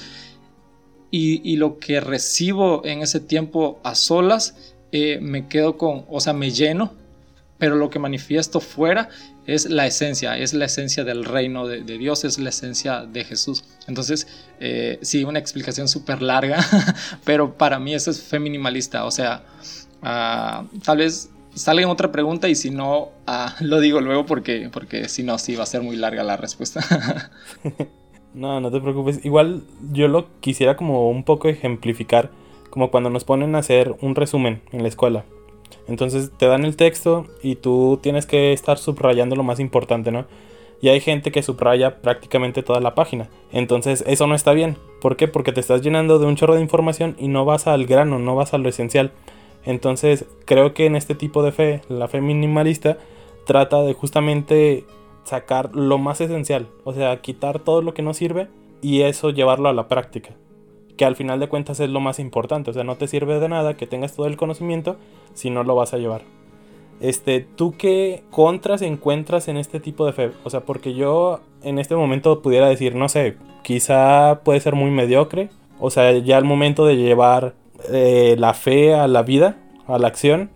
Y, 1.12 1.42
y, 1.48 1.58
lo 1.58 1.78
que 1.78 2.00
recibo 2.00 2.84
en 2.86 3.04
ese 3.04 3.20
tiempo 3.20 3.80
a 3.84 3.94
solas, 3.94 4.74
eh, 4.92 5.20
me 5.22 5.48
quedo 5.48 5.78
con, 5.78 6.06
o 6.10 6.20
sea, 6.20 6.34
me 6.34 6.50
lleno, 6.50 6.94
pero 7.60 7.76
lo 7.76 7.92
que 7.92 8.00
manifiesto 8.00 8.60
fuera 8.60 9.10
es 9.46 9.70
la 9.70 9.86
esencia, 9.86 10.38
es 10.38 10.54
la 10.54 10.66
esencia 10.66 11.04
del 11.04 11.26
reino 11.26 11.68
de, 11.68 11.82
de 11.84 11.98
Dios, 11.98 12.24
es 12.24 12.40
la 12.40 12.50
esencia 12.50 13.06
de 13.06 13.24
Jesús. 13.26 13.64
Entonces, 13.88 14.28
eh, 14.60 14.98
sí, 15.02 15.24
una 15.24 15.40
explicación 15.40 15.88
súper 15.88 16.22
larga, 16.22 16.66
pero 17.24 17.58
para 17.58 17.80
mí 17.80 17.94
eso 17.94 18.10
es 18.10 18.22
fe 18.22 18.40
minimalista, 18.40 19.06
o 19.06 19.12
sea, 19.12 19.44
uh, 20.02 20.80
tal 20.80 20.98
vez 20.98 21.30
salga 21.56 21.88
otra 21.88 22.12
pregunta 22.12 22.50
y 22.50 22.56
si 22.56 22.70
no, 22.70 23.10
uh, 23.28 23.50
lo 23.62 23.80
digo 23.80 24.02
luego 24.02 24.26
porque, 24.26 24.70
porque 24.72 25.10
si 25.10 25.24
no, 25.24 25.38
sí 25.38 25.56
va 25.56 25.64
a 25.64 25.68
ser 25.68 25.82
muy 25.82 25.96
larga 25.96 26.24
la 26.24 26.38
respuesta. 26.38 26.82
no, 28.34 28.60
no 28.60 28.72
te 28.72 28.82
preocupes, 28.82 29.24
igual 29.26 29.64
yo 29.92 30.08
lo 30.08 30.28
quisiera 30.40 30.76
como 30.76 31.10
un 31.10 31.24
poco 31.24 31.50
ejemplificar, 31.50 32.32
como 32.70 32.92
cuando 32.92 33.10
nos 33.10 33.24
ponen 33.24 33.56
a 33.56 33.60
hacer 33.60 33.96
un 34.02 34.16
resumen 34.16 34.62
en 34.72 34.82
la 34.82 34.90
escuela. 34.90 35.26
Entonces 35.88 36.32
te 36.38 36.46
dan 36.46 36.66
el 36.66 36.76
texto 36.76 37.28
y 37.42 37.56
tú 37.56 38.00
tienes 38.02 38.26
que 38.26 38.54
estar 38.54 38.78
subrayando 38.78 39.36
lo 39.36 39.44
más 39.44 39.60
importante, 39.60 40.12
¿no? 40.12 40.26
Y 40.82 40.90
hay 40.90 41.00
gente 41.00 41.32
que 41.32 41.44
subraya 41.44 42.02
prácticamente 42.02 42.62
toda 42.62 42.82
la 42.82 42.94
página. 42.94 43.30
Entonces 43.52 44.04
eso 44.06 44.28
no 44.28 44.36
está 44.36 44.52
bien. 44.52 44.78
¿Por 45.02 45.16
qué? 45.16 45.28
Porque 45.28 45.54
te 45.54 45.62
estás 45.62 45.82
llenando 45.82 46.20
de 46.20 46.26
un 46.26 46.36
chorro 46.36 46.56
de 46.56 46.62
información 46.62 47.16
y 47.18 47.30
no 47.30 47.46
vas 47.46 47.68
al 47.68 47.86
grano, 47.86 48.20
no 48.20 48.36
vas 48.36 48.54
a 48.54 48.58
lo 48.58 48.68
esencial. 48.68 49.12
Entonces 49.66 50.26
creo 50.46 50.74
que 50.74 50.86
en 50.86 50.96
este 50.96 51.16
tipo 51.16 51.44
de 51.44 51.52
fe, 51.52 51.82
la 51.90 52.08
fe 52.08 52.22
minimalista, 52.22 52.98
trata 53.46 53.82
de 53.82 53.94
justamente 53.94 54.86
sacar 55.24 55.76
lo 55.76 55.98
más 55.98 56.22
esencial. 56.22 56.68
O 56.84 56.94
sea, 56.94 57.22
quitar 57.22 57.60
todo 57.60 57.82
lo 57.82 57.94
que 57.94 58.02
no 58.02 58.14
sirve 58.14 58.48
y 58.82 59.02
eso 59.02 59.30
llevarlo 59.30 59.70
a 59.70 59.74
la 59.74 59.88
práctica 59.88 60.36
que 60.98 61.06
al 61.06 61.16
final 61.16 61.40
de 61.40 61.50
cuentas 61.50 61.80
es 61.80 61.90
lo 61.90 62.00
más 62.00 62.20
importante. 62.20 62.72
O 62.72 62.74
sea, 62.74 62.84
no 62.84 62.96
te 62.96 63.08
sirve 63.08 63.40
de 63.40 63.50
nada 63.50 63.76
que 63.76 63.88
tengas 63.88 64.16
todo 64.16 64.28
el 64.28 64.38
conocimiento 64.38 64.98
si 65.34 65.50
no 65.50 65.64
lo 65.64 65.76
vas 65.76 65.94
a 65.94 65.98
llevar. 65.98 66.22
Este, 67.00 67.42
¿tú 67.42 67.74
qué 67.78 68.24
contras 68.30 68.82
encuentras 68.82 69.48
en 69.48 69.58
este 69.58 69.80
tipo 69.80 70.06
de 70.06 70.14
fe? 70.14 70.32
O 70.44 70.50
sea, 70.50 70.62
porque 70.62 70.94
yo 70.94 71.42
en 71.62 71.80
este 71.80 71.96
momento 71.96 72.42
pudiera 72.42 72.70
decir, 72.70 72.96
no 72.96 73.10
sé, 73.10 73.36
quizá 73.64 74.42
puede 74.44 74.60
ser 74.60 74.76
muy 74.76 74.92
mediocre. 74.92 75.50
O 75.80 75.90
sea, 75.90 76.12
ya 76.18 76.38
al 76.38 76.46
momento 76.46 76.86
de 76.86 76.96
llevar 76.96 77.56
eh, 77.92 78.36
la 78.38 78.54
fe 78.54 78.96
a 78.96 79.08
la 79.08 79.24
vida, 79.24 79.58
a 79.88 79.98
la 79.98 80.08
acción. 80.08 80.52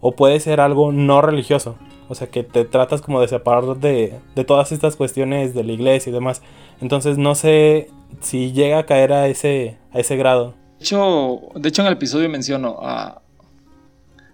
O 0.00 0.12
puede 0.12 0.40
ser 0.40 0.60
algo 0.60 0.92
no 0.92 1.22
religioso. 1.22 1.76
O 2.08 2.14
sea, 2.14 2.26
que 2.26 2.42
te 2.42 2.64
tratas 2.64 3.00
como 3.00 3.20
de 3.20 3.28
separar 3.28 3.76
de, 3.76 4.18
de 4.34 4.44
todas 4.44 4.72
estas 4.72 4.96
cuestiones 4.96 5.54
de 5.54 5.64
la 5.64 5.72
iglesia 5.72 6.10
y 6.10 6.12
demás. 6.12 6.42
Entonces 6.80 7.18
no 7.18 7.34
sé 7.34 7.88
si 8.20 8.52
llega 8.52 8.78
a 8.78 8.86
caer 8.86 9.12
a 9.12 9.28
ese, 9.28 9.78
a 9.92 10.00
ese 10.00 10.16
grado. 10.16 10.54
De 10.78 10.84
hecho, 10.84 11.40
de 11.54 11.68
hecho 11.68 11.82
en 11.82 11.88
el 11.88 11.94
episodio 11.94 12.28
menciono, 12.28 12.78
uh, 12.80 13.20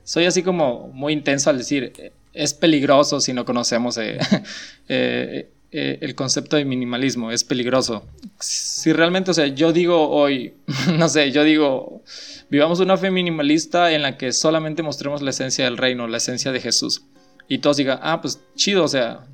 soy 0.03 0.25
así 0.25 0.43
como 0.43 0.89
muy 0.89 1.13
intenso 1.13 1.51
al 1.51 1.59
decir, 1.59 1.93
es 2.33 2.55
peligroso 2.55 3.21
si 3.21 3.33
no 3.33 3.45
conocemos 3.45 3.99
eh, 3.99 4.19
eh, 4.89 5.51
eh, 5.71 5.99
el 6.01 6.15
concepto 6.15 6.57
de 6.57 6.65
minimalismo, 6.65 7.31
es 7.31 7.45
peligroso. 7.45 8.07
Si 8.41 8.93
realmente, 8.93 9.31
o 9.31 9.35
sea, 9.35 9.47
yo 9.47 9.73
digo 9.73 10.09
hoy, 10.09 10.55
no 10.99 11.09
sé, 11.09 11.31
yo 11.33 11.45
digo, 11.45 12.03
vivamos 12.51 12.81
una 12.81 12.97
fe 12.97 13.11
minimalista 13.11 13.93
en 13.93 14.03
la 14.03 14.17
que 14.17 14.33
solamente 14.33 14.83
mostremos 14.83 15.23
la 15.23 15.31
esencia 15.31 15.65
del 15.65 15.77
reino, 15.77 16.07
la 16.07 16.19
esencia 16.19 16.53
de 16.53 16.61
Jesús. 16.61 17.05
Y 17.49 17.59
todos 17.59 17.77
digan, 17.79 17.99
ah, 18.03 18.21
pues 18.21 18.41
chido, 18.57 18.85
o 18.85 18.89
sea, 18.89 19.27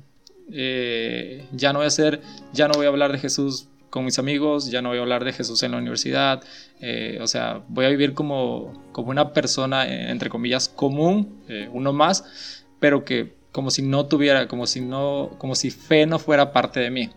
ya 0.47 1.73
no 1.73 1.79
voy 1.79 1.85
a 1.85 1.87
hacer, 1.87 2.21
ya 2.53 2.67
no 2.67 2.75
voy 2.75 2.85
a 2.85 2.89
hablar 2.89 3.11
de 3.11 3.19
Jesús 3.19 3.67
con 3.95 4.03
mis 4.03 4.19
amigos, 4.19 4.69
ya 4.69 4.81
no 4.81 4.89
voy 4.89 4.97
a 4.97 5.01
hablar 5.01 5.23
de 5.23 5.31
Jesús 5.31 5.63
en 5.63 5.71
la 5.71 5.77
universidad, 5.77 6.43
eh, 6.81 7.17
o 7.21 7.27
sea, 7.27 7.61
voy 7.69 7.85
a 7.85 7.89
vivir 7.89 8.13
como, 8.13 8.73
como 8.91 9.09
una 9.09 9.31
persona, 9.31 9.87
eh, 9.87 10.11
entre 10.11 10.29
comillas, 10.29 10.67
común, 10.67 11.41
eh, 11.47 11.69
uno 11.71 11.93
más, 11.93 12.65
pero 12.81 13.05
que 13.05 13.33
como 13.55 13.71
si 13.71 13.83
no 13.83 14.05
tuviera, 14.07 14.49
como 14.49 14.67
si 14.67 14.81
no, 14.81 15.31
como 15.37 15.55
si 15.55 15.71
fe 15.71 16.05
no 16.05 16.19
fuera 16.19 16.51
parte 16.51 16.81
de 16.81 16.91
mí. 16.91 17.09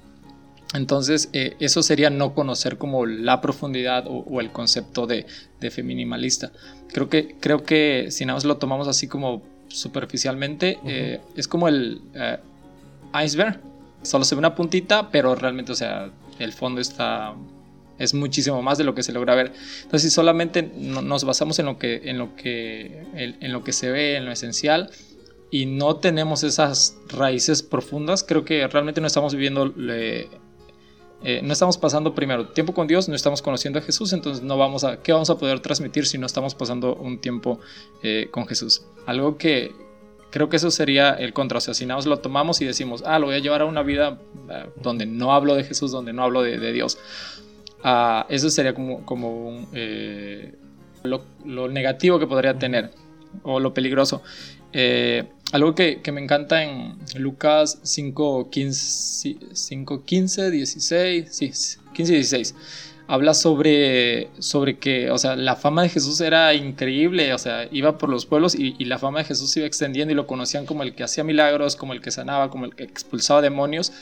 Entonces, 0.72 1.30
eso 1.32 1.82
sería 1.82 2.10
no 2.10 2.32
conocer 2.32 2.78
como 2.78 3.06
la 3.06 3.40
profundidad 3.40 4.04
o, 4.06 4.40
el 4.40 4.52
concepto 4.52 5.08
de, 5.08 5.26
de, 5.58 5.70
fe 5.72 5.82
minimalista. 5.82 6.52
Creo 6.92 7.08
que, 7.08 7.34
creo 7.40 7.64
que 7.64 8.12
si 8.12 8.24
nada 8.24 8.36
más 8.36 8.44
lo 8.44 8.56
tomamos 8.58 8.86
así 8.86 9.08
como 9.08 9.42
superficialmente, 9.66 10.78
es 11.34 11.48
como 11.48 11.66
el 11.66 12.02
iceberg. 13.20 13.58
Solo 14.02 14.24
se 14.24 14.36
ve 14.36 14.38
una 14.38 14.54
puntita, 14.54 15.10
pero 15.10 15.34
realmente, 15.34 15.72
o 15.72 15.74
sea, 15.74 16.08
el 16.38 16.52
fondo 16.52 16.80
está 16.80 17.34
es 17.98 18.14
muchísimo 18.14 18.62
más 18.62 18.78
de 18.78 18.84
lo 18.84 18.94
que 18.94 19.02
se 19.02 19.10
logra 19.10 19.34
ver. 19.34 19.52
Entonces, 19.82 20.02
si 20.02 20.10
solamente 20.14 20.62
nos 20.62 21.24
basamos 21.24 21.58
en 21.58 21.66
lo 21.66 21.80
que 21.80 22.02
en 22.04 22.16
lo 22.16 22.36
que 22.36 23.02
en 23.14 23.52
lo 23.52 23.64
que 23.64 23.72
se 23.72 23.90
ve, 23.90 24.14
en 24.14 24.24
lo 24.24 24.30
esencial 24.30 24.90
y 25.50 25.66
no 25.66 25.96
tenemos 25.96 26.42
esas 26.42 26.96
raíces 27.08 27.62
profundas, 27.62 28.22
creo 28.22 28.44
que 28.44 28.66
realmente 28.68 29.00
no 29.00 29.06
estamos 29.06 29.34
viviendo 29.34 29.72
eh, 31.24 31.40
no 31.42 31.52
estamos 31.52 31.78
pasando 31.78 32.14
primero 32.14 32.48
tiempo 32.48 32.72
con 32.72 32.86
Dios, 32.86 33.08
no 33.08 33.16
estamos 33.16 33.42
conociendo 33.42 33.80
a 33.80 33.82
Jesús, 33.82 34.12
entonces 34.12 34.44
no 34.44 34.56
vamos 34.56 34.84
a, 34.84 35.02
¿qué 35.02 35.12
vamos 35.12 35.30
a 35.30 35.36
poder 35.36 35.58
transmitir 35.58 36.06
si 36.06 36.16
no 36.16 36.26
estamos 36.26 36.54
pasando 36.54 36.94
un 36.94 37.18
tiempo 37.20 37.58
eh, 38.04 38.28
con 38.30 38.46
Jesús? 38.46 38.84
Algo 39.06 39.36
que, 39.36 39.72
Creo 40.30 40.50
que 40.50 40.56
eso 40.56 40.70
sería 40.70 41.12
el 41.12 41.32
contra. 41.32 41.58
Si 41.58 41.86
nada 41.86 42.02
lo 42.02 42.18
tomamos 42.18 42.60
y 42.60 42.66
decimos, 42.66 43.02
ah, 43.06 43.18
lo 43.18 43.28
voy 43.28 43.36
a 43.36 43.38
llevar 43.38 43.62
a 43.62 43.64
una 43.64 43.82
vida 43.82 44.18
eh, 44.50 44.66
donde 44.76 45.06
no 45.06 45.32
hablo 45.32 45.54
de 45.54 45.64
Jesús, 45.64 45.90
donde 45.90 46.12
no 46.12 46.22
hablo 46.22 46.42
de, 46.42 46.70
Dios. 46.70 46.98
Ah, 47.82 48.26
eso 48.28 48.50
sería 48.50 48.74
como, 48.74 49.06
como 49.06 49.66
lo, 51.02 51.68
negativo 51.68 52.18
que 52.18 52.26
podría 52.26 52.58
tener 52.58 52.90
o 53.42 53.58
lo 53.58 53.72
peligroso. 53.72 54.22
Algo 55.52 55.74
que, 55.74 56.00
me 56.12 56.20
encanta 56.20 56.62
en 56.62 56.98
Lucas 57.16 57.78
5, 57.82 58.50
15, 58.50 59.36
5, 59.52 60.04
15 60.04 60.50
16, 60.50 61.28
sí, 61.30 61.50
15 61.94 62.12
y 62.12 62.16
16 62.16 62.54
habla 63.08 63.32
sobre, 63.32 64.28
sobre 64.38 64.78
que, 64.78 65.10
o 65.10 65.16
sea, 65.16 65.34
la 65.34 65.56
fama 65.56 65.82
de 65.82 65.88
Jesús 65.88 66.20
era 66.20 66.52
increíble, 66.52 67.32
o 67.32 67.38
sea, 67.38 67.66
iba 67.72 67.96
por 67.96 68.10
los 68.10 68.26
pueblos 68.26 68.54
y, 68.54 68.84
la 68.84 68.98
fama 68.98 69.20
de 69.20 69.24
Jesús 69.24 69.56
iba 69.56 69.66
extendiendo 69.66 70.12
y 70.12 70.14
lo 70.14 70.26
conocían 70.26 70.66
como 70.66 70.82
el 70.82 70.94
que 70.94 71.04
hacía 71.04 71.24
milagros, 71.24 71.74
como 71.74 71.94
el 71.94 72.02
que 72.02 72.10
sanaba, 72.10 72.50
como 72.50 72.66
el 72.66 72.74
que 72.74 72.84
expulsaba 72.84 73.40
demonios. 73.40 73.92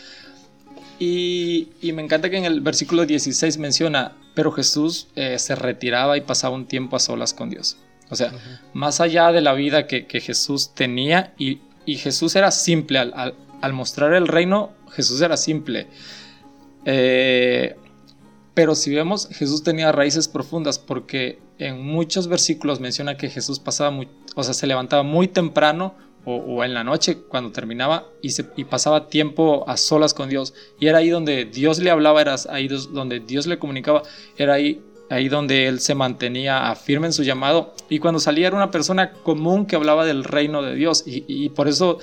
Y, 0.98 1.68
me 1.82 2.02
encanta 2.02 2.30
que 2.30 2.36
en 2.36 2.46
el 2.46 2.60
versículo 2.60 3.06
16 3.06 3.58
menciona, 3.58 4.16
pero 4.34 4.50
Jesús 4.50 5.06
eh, 5.14 5.38
se 5.38 5.54
retiraba 5.54 6.16
y 6.16 6.22
pasaba 6.22 6.56
un 6.56 6.66
tiempo 6.66 6.96
a 6.96 6.98
solas 6.98 7.32
con 7.32 7.48
Dios. 7.48 7.76
O 8.08 8.16
sea, 8.16 8.32
más 8.72 9.00
allá 9.00 9.32
de 9.32 9.40
la 9.40 9.52
vida 9.52 9.86
que, 9.86 10.20
Jesús 10.20 10.74
tenía 10.74 11.34
y, 11.38 11.60
Jesús 11.86 12.36
era 12.36 12.50
simple, 12.50 12.98
al, 12.98 13.34
al, 13.60 13.72
mostrar 13.72 14.12
el 14.14 14.28
reino, 14.28 14.72
Jesús 14.92 15.20
era 15.20 15.36
simple. 15.36 15.86
Eh, 16.84 17.76
pero 18.54 18.74
si 18.74 18.94
vemos, 18.94 19.28
Jesús 19.32 19.62
tenía 19.62 19.92
raíces 19.92 20.28
profundas 20.28 20.78
porque 20.78 21.38
en 21.58 21.84
muchos 21.84 22.28
versículos 22.28 22.80
menciona 22.80 23.16
que 23.16 23.28
Jesús 23.28 23.58
pasaba 23.58 23.90
muy, 23.90 24.08
o 24.34 24.42
sea, 24.42 24.54
se 24.54 24.66
levantaba 24.66 25.02
muy 25.02 25.28
temprano 25.28 25.94
o, 26.24 26.64
en 26.64 26.74
la 26.74 26.82
noche 26.82 27.18
cuando 27.18 27.52
terminaba 27.52 28.06
y, 28.20 28.30
se, 28.30 28.46
y 28.56 28.64
pasaba 28.64 29.08
tiempo 29.08 29.64
a 29.68 29.76
solas 29.76 30.12
con 30.12 30.28
Dios. 30.28 30.54
Y 30.80 30.88
era 30.88 30.98
ahí 30.98 31.08
donde 31.08 31.44
Dios 31.44 31.78
le 31.78 31.90
hablaba, 31.90 32.20
era 32.20 32.34
ahí 32.50 32.66
donde 32.66 33.20
Dios 33.20 33.46
le 33.46 33.58
comunicaba, 33.58 34.02
era 34.36 34.54
ahí, 34.54 34.82
ahí 35.10 35.28
donde 35.28 35.68
él 35.68 35.80
se 35.80 35.94
mantenía 35.94 36.74
firme 36.74 37.06
en 37.06 37.12
su 37.12 37.22
llamado. 37.22 37.74
Y 37.88 37.98
cuando 37.98 38.20
salía 38.20 38.48
era 38.48 38.56
una 38.56 38.70
persona 38.70 39.12
común 39.12 39.66
que 39.66 39.76
hablaba 39.76 40.04
del 40.04 40.24
reino 40.24 40.62
de 40.62 40.74
Dios. 40.74 41.04
Y, 41.06 41.48
por 41.50 41.68
eso 41.68 41.98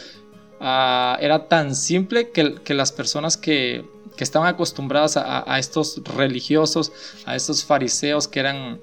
ah, 0.60 1.18
era 1.22 1.48
tan 1.48 1.76
simple 1.76 2.30
que, 2.32 2.56
que 2.64 2.74
las 2.74 2.92
personas 2.92 3.38
que 3.38 3.86
que 4.16 4.24
estaban 4.24 4.48
acostumbradas 4.48 5.18
a, 5.18 5.58
estos 5.60 6.02
religiosos, 6.04 6.92
a 7.26 7.36
estos 7.36 7.64
fariseos 7.64 8.28
que 8.28 8.40
eran 8.40 8.80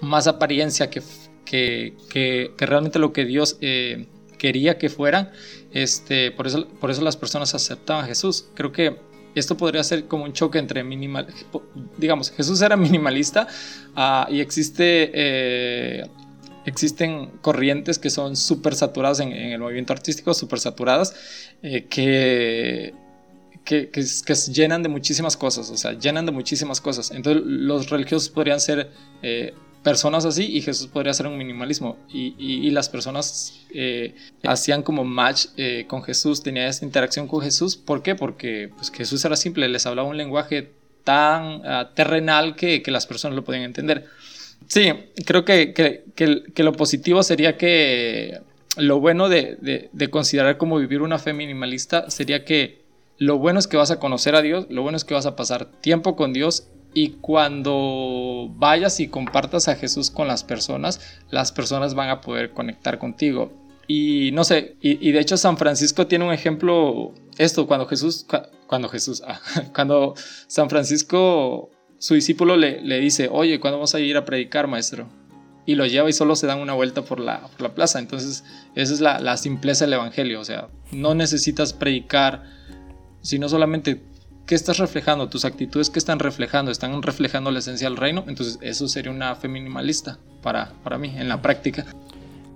más 0.00 0.26
apariencia 0.26 0.90
que, 0.90 1.02
que, 1.44 2.52
realmente 2.58 2.98
lo 2.98 3.12
que 3.12 3.24
Dios 3.24 3.58
eh, 3.60 4.06
quería 4.38 4.78
que 4.78 4.88
fueran. 4.88 5.30
Este, 5.72 6.30
por, 6.30 6.46
eso, 6.46 6.66
por 6.66 6.90
eso 6.90 7.02
las 7.02 7.16
personas 7.16 7.54
aceptaban 7.54 8.04
a 8.04 8.08
Jesús. 8.08 8.46
Creo 8.54 8.72
que 8.72 8.96
esto 9.34 9.56
podría 9.56 9.82
ser 9.84 10.06
como 10.06 10.24
un 10.24 10.32
choque 10.32 10.58
entre 10.58 10.84
minimal, 10.84 11.26
digamos, 11.98 12.30
Jesús 12.30 12.60
era 12.62 12.76
minimalista 12.76 13.46
ah, 13.94 14.26
y 14.30 14.40
existe, 14.40 15.10
eh, 15.14 16.06
existen 16.64 17.30
corrientes 17.40 17.98
que 17.98 18.10
son 18.10 18.36
súper 18.36 18.74
saturadas 18.74 19.20
en, 19.20 19.32
el 19.32 19.60
movimiento 19.60 19.92
artístico, 19.92 20.34
súper 20.34 20.60
saturadas, 20.60 21.14
eh, 21.62 21.86
que 21.88 22.94
que, 23.64 23.90
que, 23.90 24.34
llenan 24.52 24.82
de 24.82 24.88
muchísimas 24.88 25.36
cosas, 25.36 25.70
o 25.70 25.76
sea, 25.76 25.92
llenan 25.92 26.26
de 26.26 26.32
muchísimas 26.32 26.80
cosas. 26.80 27.10
Entonces 27.10 27.42
los 27.46 27.90
religiosos 27.90 28.28
podrían 28.28 28.60
ser 28.60 28.90
eh, 29.22 29.54
personas 29.82 30.24
así 30.24 30.44
y 30.44 30.62
Jesús 30.62 30.86
podría 30.86 31.12
ser 31.12 31.26
un 31.26 31.36
minimalismo. 31.36 31.96
Y, 32.08 32.34
y, 32.38 32.70
las 32.70 32.88
personas 32.88 33.60
eh, 33.74 34.14
hacían 34.44 34.82
como 34.82 35.04
match 35.04 35.46
eh, 35.56 35.84
con 35.88 36.02
Jesús, 36.02 36.42
tenían 36.42 36.66
esta 36.66 36.84
interacción 36.84 37.26
con 37.26 37.42
Jesús. 37.42 37.76
¿Por 37.76 38.02
qué? 38.02 38.14
Porque 38.14 38.70
pues, 38.76 38.90
Jesús 38.90 39.24
era 39.24 39.36
simple, 39.36 39.68
les 39.68 39.86
hablaba 39.86 40.08
un 40.08 40.16
lenguaje 40.16 40.70
tan 41.04 41.62
ah, 41.66 41.90
terrenal 41.94 42.54
que, 42.54 42.82
que, 42.82 42.90
las 42.90 43.06
personas 43.06 43.36
lo 43.36 43.44
podían 43.44 43.64
entender. 43.64 44.06
Sí, 44.68 44.92
creo 45.26 45.44
que, 45.44 45.72
que, 45.72 46.04
que 46.14 46.62
lo 46.62 46.72
positivo 46.72 47.22
sería 47.22 47.56
que 47.56 48.40
lo 48.76 49.00
bueno 49.00 49.28
de, 49.28 49.88
de 49.92 50.10
considerar 50.10 50.56
como 50.56 50.78
vivir 50.78 51.02
una 51.02 51.18
fe 51.18 51.32
minimalista 51.32 52.08
sería 52.10 52.44
que 52.44 52.82
lo 53.18 53.38
bueno 53.38 53.58
es 53.58 53.68
que 53.68 53.76
vas 53.76 53.90
a 53.90 53.98
conocer 54.00 54.34
a 54.34 54.42
Dios, 54.42 54.66
lo 54.70 54.82
bueno 54.82 54.96
es 54.96 55.04
que 55.04 55.14
vas 55.14 55.26
a 55.26 55.36
pasar 55.36 55.66
tiempo 55.66 56.16
con 56.16 56.32
Dios 56.32 56.66
y 56.94 57.10
cuando 57.20 58.50
vayas 58.56 59.00
y 59.00 59.08
compartas 59.08 59.68
a 59.68 59.76
Jesús 59.76 60.10
con 60.10 60.28
las 60.28 60.44
personas, 60.44 61.00
las 61.30 61.52
personas 61.52 61.94
van 61.94 62.10
a 62.10 62.20
poder 62.20 62.52
conectar 62.52 62.98
contigo. 62.98 63.52
Y 63.88 64.30
no 64.32 64.44
sé, 64.44 64.76
y, 64.80 65.12
de 65.12 65.20
hecho 65.20 65.36
San 65.36 65.56
Francisco 65.56 66.06
tiene 66.06 66.24
un 66.24 66.32
ejemplo, 66.32 67.12
esto, 67.38 67.66
cuando 67.66 67.86
Jesús, 67.86 68.26
cuando 68.66 68.88
Jesús, 68.88 69.22
ah, 69.26 69.40
cuando 69.74 70.14
San 70.46 70.70
Francisco, 70.70 71.70
su 71.98 72.14
discípulo 72.14 72.56
le, 72.56 72.80
le 72.80 73.00
dice, 73.00 73.28
oye, 73.30 73.60
¿cuándo 73.60 73.78
vamos 73.78 73.94
a 73.94 74.00
ir 74.00 74.16
a 74.16 74.24
predicar, 74.24 74.68
maestro? 74.68 75.08
Y 75.66 75.74
lo 75.74 75.86
lleva 75.86 76.08
y 76.08 76.12
solo 76.12 76.36
se 76.36 76.46
dan 76.46 76.58
una 76.58 76.72
vuelta 76.72 77.02
por 77.02 77.20
la, 77.20 77.40
por 77.48 77.60
la 77.60 77.74
plaza. 77.74 78.00
Entonces, 78.00 78.44
esa 78.74 78.92
es 78.92 79.00
la, 79.00 79.20
la 79.20 79.36
simpleza 79.36 79.84
del 79.84 79.94
Evangelio, 79.94 80.40
o 80.40 80.44
sea, 80.44 80.68
no 80.90 81.14
necesitas 81.14 81.72
predicar 81.72 82.42
sino 83.22 83.48
solamente 83.48 84.02
qué 84.46 84.54
estás 84.54 84.78
reflejando, 84.78 85.28
tus 85.28 85.44
actitudes 85.44 85.90
que 85.90 85.98
están 85.98 86.18
reflejando, 86.18 86.70
están 86.70 87.00
reflejando 87.02 87.50
la 87.50 87.60
esencia 87.60 87.88
del 87.88 87.96
reino, 87.96 88.24
entonces 88.26 88.58
eso 88.60 88.88
sería 88.88 89.10
una 89.10 89.34
fe 89.34 89.48
minimalista 89.48 90.18
para, 90.42 90.72
para 90.82 90.98
mí 90.98 91.12
en 91.16 91.28
la 91.28 91.42
práctica. 91.42 91.86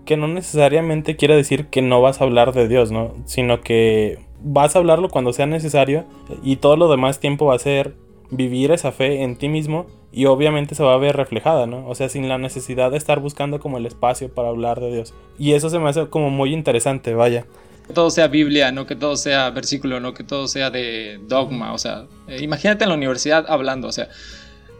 Que 0.04 0.16
no 0.16 0.28
necesariamente 0.28 1.16
quiere 1.16 1.36
decir 1.36 1.66
que 1.66 1.82
no 1.82 2.00
vas 2.00 2.20
a 2.20 2.24
hablar 2.24 2.52
de 2.52 2.68
Dios, 2.68 2.92
¿no? 2.92 3.14
Sino 3.24 3.60
que 3.60 4.18
vas 4.40 4.76
a 4.76 4.78
hablarlo 4.78 5.08
cuando 5.08 5.32
sea 5.32 5.46
necesario 5.46 6.04
y 6.42 6.56
todo 6.56 6.76
lo 6.76 6.90
demás 6.90 7.18
tiempo 7.18 7.46
va 7.46 7.54
a 7.54 7.58
ser 7.58 7.94
vivir 8.30 8.72
esa 8.72 8.92
fe 8.92 9.22
en 9.22 9.36
ti 9.36 9.48
mismo 9.48 9.86
y 10.12 10.26
obviamente 10.26 10.74
se 10.74 10.82
va 10.82 10.94
a 10.94 10.98
ver 10.98 11.16
reflejada, 11.16 11.66
¿no? 11.66 11.88
O 11.88 11.94
sea, 11.94 12.08
sin 12.08 12.28
la 12.28 12.38
necesidad 12.38 12.90
de 12.90 12.96
estar 12.96 13.20
buscando 13.20 13.60
como 13.60 13.78
el 13.78 13.86
espacio 13.86 14.32
para 14.32 14.48
hablar 14.48 14.80
de 14.80 14.92
Dios. 14.92 15.14
Y 15.38 15.52
eso 15.52 15.70
se 15.70 15.78
me 15.78 15.88
hace 15.88 16.08
como 16.08 16.30
muy 16.30 16.52
interesante, 16.52 17.14
vaya 17.14 17.46
que 17.86 17.92
todo 17.92 18.10
sea 18.10 18.28
Biblia, 18.28 18.72
no 18.72 18.86
que 18.86 18.96
todo 18.96 19.16
sea 19.16 19.50
versículo, 19.50 20.00
no 20.00 20.14
que 20.14 20.24
todo 20.24 20.48
sea 20.48 20.70
de 20.70 21.20
dogma. 21.26 21.72
O 21.72 21.78
sea, 21.78 22.06
eh, 22.28 22.38
imagínate 22.42 22.84
en 22.84 22.90
la 22.90 22.96
universidad 22.96 23.46
hablando. 23.48 23.88
O 23.88 23.92
sea, 23.92 24.08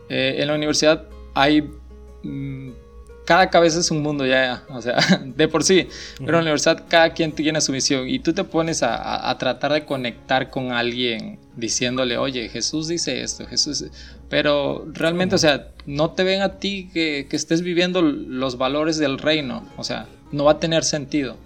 eh, 0.09 0.37
en 0.39 0.49
la 0.49 0.55
universidad 0.55 1.05
hay 1.35 1.63
mm, 2.23 2.71
cada 3.27 3.51
cabeza 3.51 3.81
es 3.81 3.91
un 3.91 4.03
mundo 4.03 4.25
ya, 4.25 4.63
o 4.71 4.81
sea, 4.81 4.97
de 5.25 5.49
por 5.49 5.65
sí. 5.65 5.89
Pero 6.19 6.39
en 6.39 6.45
la 6.45 6.51
universidad 6.53 6.85
cada 6.89 7.11
quien 7.11 7.33
tiene 7.33 7.61
su 7.61 7.73
misión 7.73 8.09
y 8.09 8.21
tú 8.21 8.33
te 8.33 8.45
pones 8.45 8.83
a, 8.83 9.37
tratar 9.39 9.73
de 9.73 9.85
conectar 9.85 10.49
con 10.49 10.73
alguien 10.73 11.39
diciéndole, 11.57 12.17
oye, 12.17 12.49
Jesús 12.49 12.89
dice 12.89 13.23
esto, 13.23 13.47
Jesús... 13.47 13.85
Pero 14.29 14.87
realmente, 14.93 15.35
o 15.37 15.39
sea, 15.39 15.69
no 15.87 16.11
te 16.11 16.25
ven 16.25 16.43
a 16.43 16.59
ti 16.59 16.91
que, 16.93 17.27
que 17.29 17.37
estés 17.37 17.63
viviendo 17.63 18.03
los 18.03 18.59
valores 18.59 18.99
del 18.99 19.19
reino, 19.19 19.65
o 19.77 19.85
sea, 19.85 20.07
no 20.33 20.45
va 20.45 20.53
a 20.53 20.61
tener 20.61 20.83
sentido. 20.83 21.37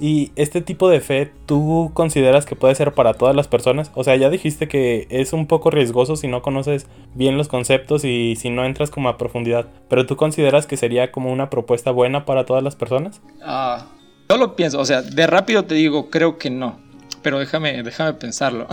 Y 0.00 0.32
este 0.34 0.62
tipo 0.62 0.88
de 0.88 1.00
fe, 1.00 1.30
¿tú 1.44 1.90
consideras 1.92 2.46
que 2.46 2.56
puede 2.56 2.74
ser 2.74 2.94
para 2.94 3.12
todas 3.12 3.36
las 3.36 3.48
personas? 3.48 3.90
O 3.94 4.02
sea, 4.02 4.16
ya 4.16 4.30
dijiste 4.30 4.66
que 4.66 5.06
es 5.10 5.34
un 5.34 5.46
poco 5.46 5.70
riesgoso 5.70 6.16
si 6.16 6.26
no 6.26 6.40
conoces 6.40 6.86
bien 7.14 7.36
los 7.36 7.48
conceptos 7.48 8.04
y 8.04 8.34
si 8.36 8.48
no 8.48 8.64
entras 8.64 8.90
como 8.90 9.10
a 9.10 9.18
profundidad, 9.18 9.68
pero 9.90 10.06
¿tú 10.06 10.16
consideras 10.16 10.66
que 10.66 10.78
sería 10.78 11.12
como 11.12 11.30
una 11.30 11.50
propuesta 11.50 11.90
buena 11.90 12.24
para 12.24 12.46
todas 12.46 12.64
las 12.64 12.76
personas? 12.76 13.20
Ah, 13.42 13.88
yo 14.30 14.38
lo 14.38 14.56
pienso, 14.56 14.80
o 14.80 14.86
sea, 14.86 15.02
de 15.02 15.26
rápido 15.26 15.66
te 15.66 15.74
digo, 15.74 16.08
creo 16.08 16.38
que 16.38 16.48
no, 16.48 16.80
pero 17.20 17.38
déjame, 17.38 17.82
déjame 17.82 18.14
pensarlo. 18.14 18.68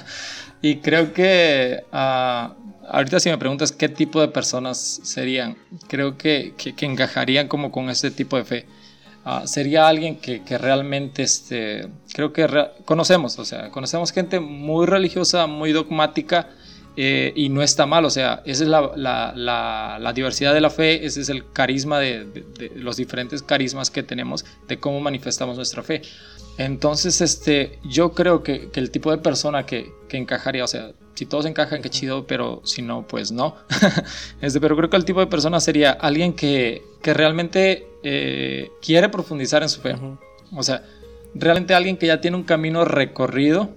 y 0.60 0.76
creo 0.76 1.14
que 1.14 1.82
ah, 1.92 2.54
ahorita 2.90 3.20
si 3.20 3.30
me 3.30 3.38
preguntas 3.38 3.72
qué 3.72 3.88
tipo 3.88 4.20
de 4.20 4.28
personas 4.28 5.00
serían, 5.02 5.56
creo 5.88 6.18
que, 6.18 6.52
que, 6.56 6.74
encajarían 6.84 7.48
como 7.48 7.70
con 7.70 7.88
este 7.88 8.10
tipo 8.10 8.36
de 8.36 8.44
fe 8.44 8.66
Ah, 9.30 9.46
sería 9.46 9.86
alguien 9.86 10.16
que, 10.16 10.40
realmente, 10.56 11.22
este, 11.22 11.86
creo 12.14 12.32
que 12.32 12.48
conocemos, 12.86 13.38
o 13.38 13.44
sea, 13.44 13.68
conocemos 13.68 14.10
gente 14.10 14.40
muy 14.40 14.86
religiosa, 14.86 15.46
muy 15.46 15.72
dogmática, 15.72 16.48
eh, 16.96 17.34
y 17.36 17.50
no 17.50 17.60
está 17.60 17.84
mal, 17.84 18.06
o 18.06 18.10
sea, 18.10 18.40
esa 18.46 18.64
es 18.64 18.70
la, 18.70 20.12
diversidad 20.14 20.54
de 20.54 20.62
la 20.62 20.70
fe, 20.70 21.04
ese 21.04 21.20
es 21.20 21.28
el 21.28 21.52
carisma 21.52 21.98
de, 21.98 22.72
los 22.74 22.96
diferentes 22.96 23.42
carismas 23.42 23.90
que 23.90 24.02
tenemos, 24.02 24.46
de 24.66 24.78
cómo 24.78 24.98
manifestamos 24.98 25.56
nuestra 25.56 25.82
fe. 25.82 26.00
Entonces, 26.56 27.20
este, 27.20 27.80
yo 27.84 28.12
creo 28.12 28.42
que, 28.42 28.70
el 28.72 28.90
tipo 28.90 29.10
de 29.10 29.18
persona 29.18 29.66
que, 29.66 29.92
encajaría, 30.08 30.64
o 30.64 30.68
sea, 30.68 30.92
si 31.16 31.26
todos 31.26 31.44
encajan, 31.44 31.82
qué 31.82 31.90
chido, 31.90 32.26
pero 32.26 32.62
si 32.64 32.80
no, 32.80 33.06
pues 33.06 33.30
no. 33.30 33.56
este, 34.40 34.58
pero 34.58 34.74
creo 34.74 34.88
que 34.88 34.96
el 34.96 35.04
tipo 35.04 35.20
de 35.20 35.26
persona 35.26 35.60
sería 35.60 35.90
alguien 35.90 36.32
que, 36.32 36.82
que 37.02 37.12
realmente 37.12 37.87
eh, 38.02 38.70
quiere 38.80 39.08
profundizar 39.08 39.62
en 39.62 39.68
su 39.68 39.80
fe. 39.80 39.96
O 40.52 40.62
sea, 40.62 40.84
realmente 41.34 41.74
alguien 41.74 41.96
que 41.96 42.06
ya 42.06 42.20
tiene 42.20 42.36
un 42.36 42.44
camino 42.44 42.84
recorrido, 42.84 43.70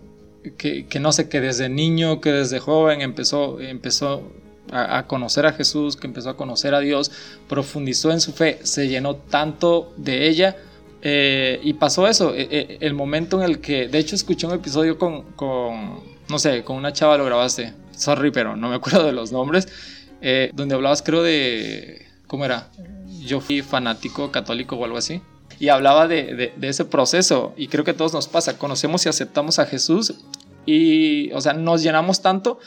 que, 0.57 0.87
no 0.99 1.11
sé, 1.11 1.29
que 1.29 1.41
desde 1.41 1.69
niño, 1.69 2.21
que 2.21 2.31
desde 2.31 2.59
joven 2.59 3.01
empezó, 3.01 3.59
empezó 3.59 4.31
a, 4.71 5.05
conocer 5.07 5.45
a 5.45 5.53
Jesús, 5.53 5.95
que 5.95 6.07
empezó 6.07 6.31
a 6.31 6.37
conocer 6.37 6.73
a 6.73 6.79
Dios, 6.79 7.11
profundizó 7.47 8.11
en 8.11 8.21
su 8.21 8.31
fe, 8.31 8.59
se 8.63 8.87
llenó 8.87 9.15
tanto 9.15 9.93
de 9.97 10.27
ella. 10.27 10.55
Eh, 11.03 11.59
y 11.63 11.73
pasó 11.73 12.07
eso, 12.07 12.33
eh, 12.35 12.77
el 12.79 12.93
momento 12.93 13.41
en 13.41 13.49
el 13.49 13.59
que, 13.59 13.87
de 13.87 13.97
hecho 13.97 14.15
escuché 14.15 14.45
un 14.45 14.53
episodio 14.53 14.99
con, 14.99 15.23
con, 15.31 15.99
no 16.29 16.37
sé, 16.37 16.63
con 16.63 16.77
una 16.77 16.93
chava 16.93 17.17
lo 17.17 17.25
grabaste, 17.25 17.73
sorry, 17.95 18.29
pero 18.29 18.55
no 18.55 18.69
me 18.69 18.75
acuerdo 18.75 19.05
de 19.05 19.11
los 19.11 19.31
nombres, 19.31 19.67
donde 20.53 20.75
hablabas 20.75 21.01
creo 21.01 21.23
de, 21.23 22.05
¿cómo 22.27 22.45
era? 22.45 22.69
Yo 23.25 23.41
fui 23.41 23.61
fanático 23.61 24.31
católico 24.31 24.75
o 24.75 24.85
algo 24.85 24.97
así. 24.97 25.21
Y 25.59 25.69
hablaba 25.69 26.07
de, 26.07 26.53
ese 26.61 26.85
proceso 26.85 27.53
y 27.55 27.67
creo 27.67 27.83
que 27.83 27.91
a 27.91 27.97
todos 27.97 28.13
nos 28.13 28.27
pasa, 28.27 28.57
conocemos 28.57 29.05
y 29.05 29.09
aceptamos 29.09 29.59
a 29.59 29.65
Jesús 29.65 30.15
y, 30.65 31.31
o 31.33 31.41
sea, 31.41 31.53
nos 31.53 31.83
llenamos 31.83 32.21
tanto, 32.21 32.59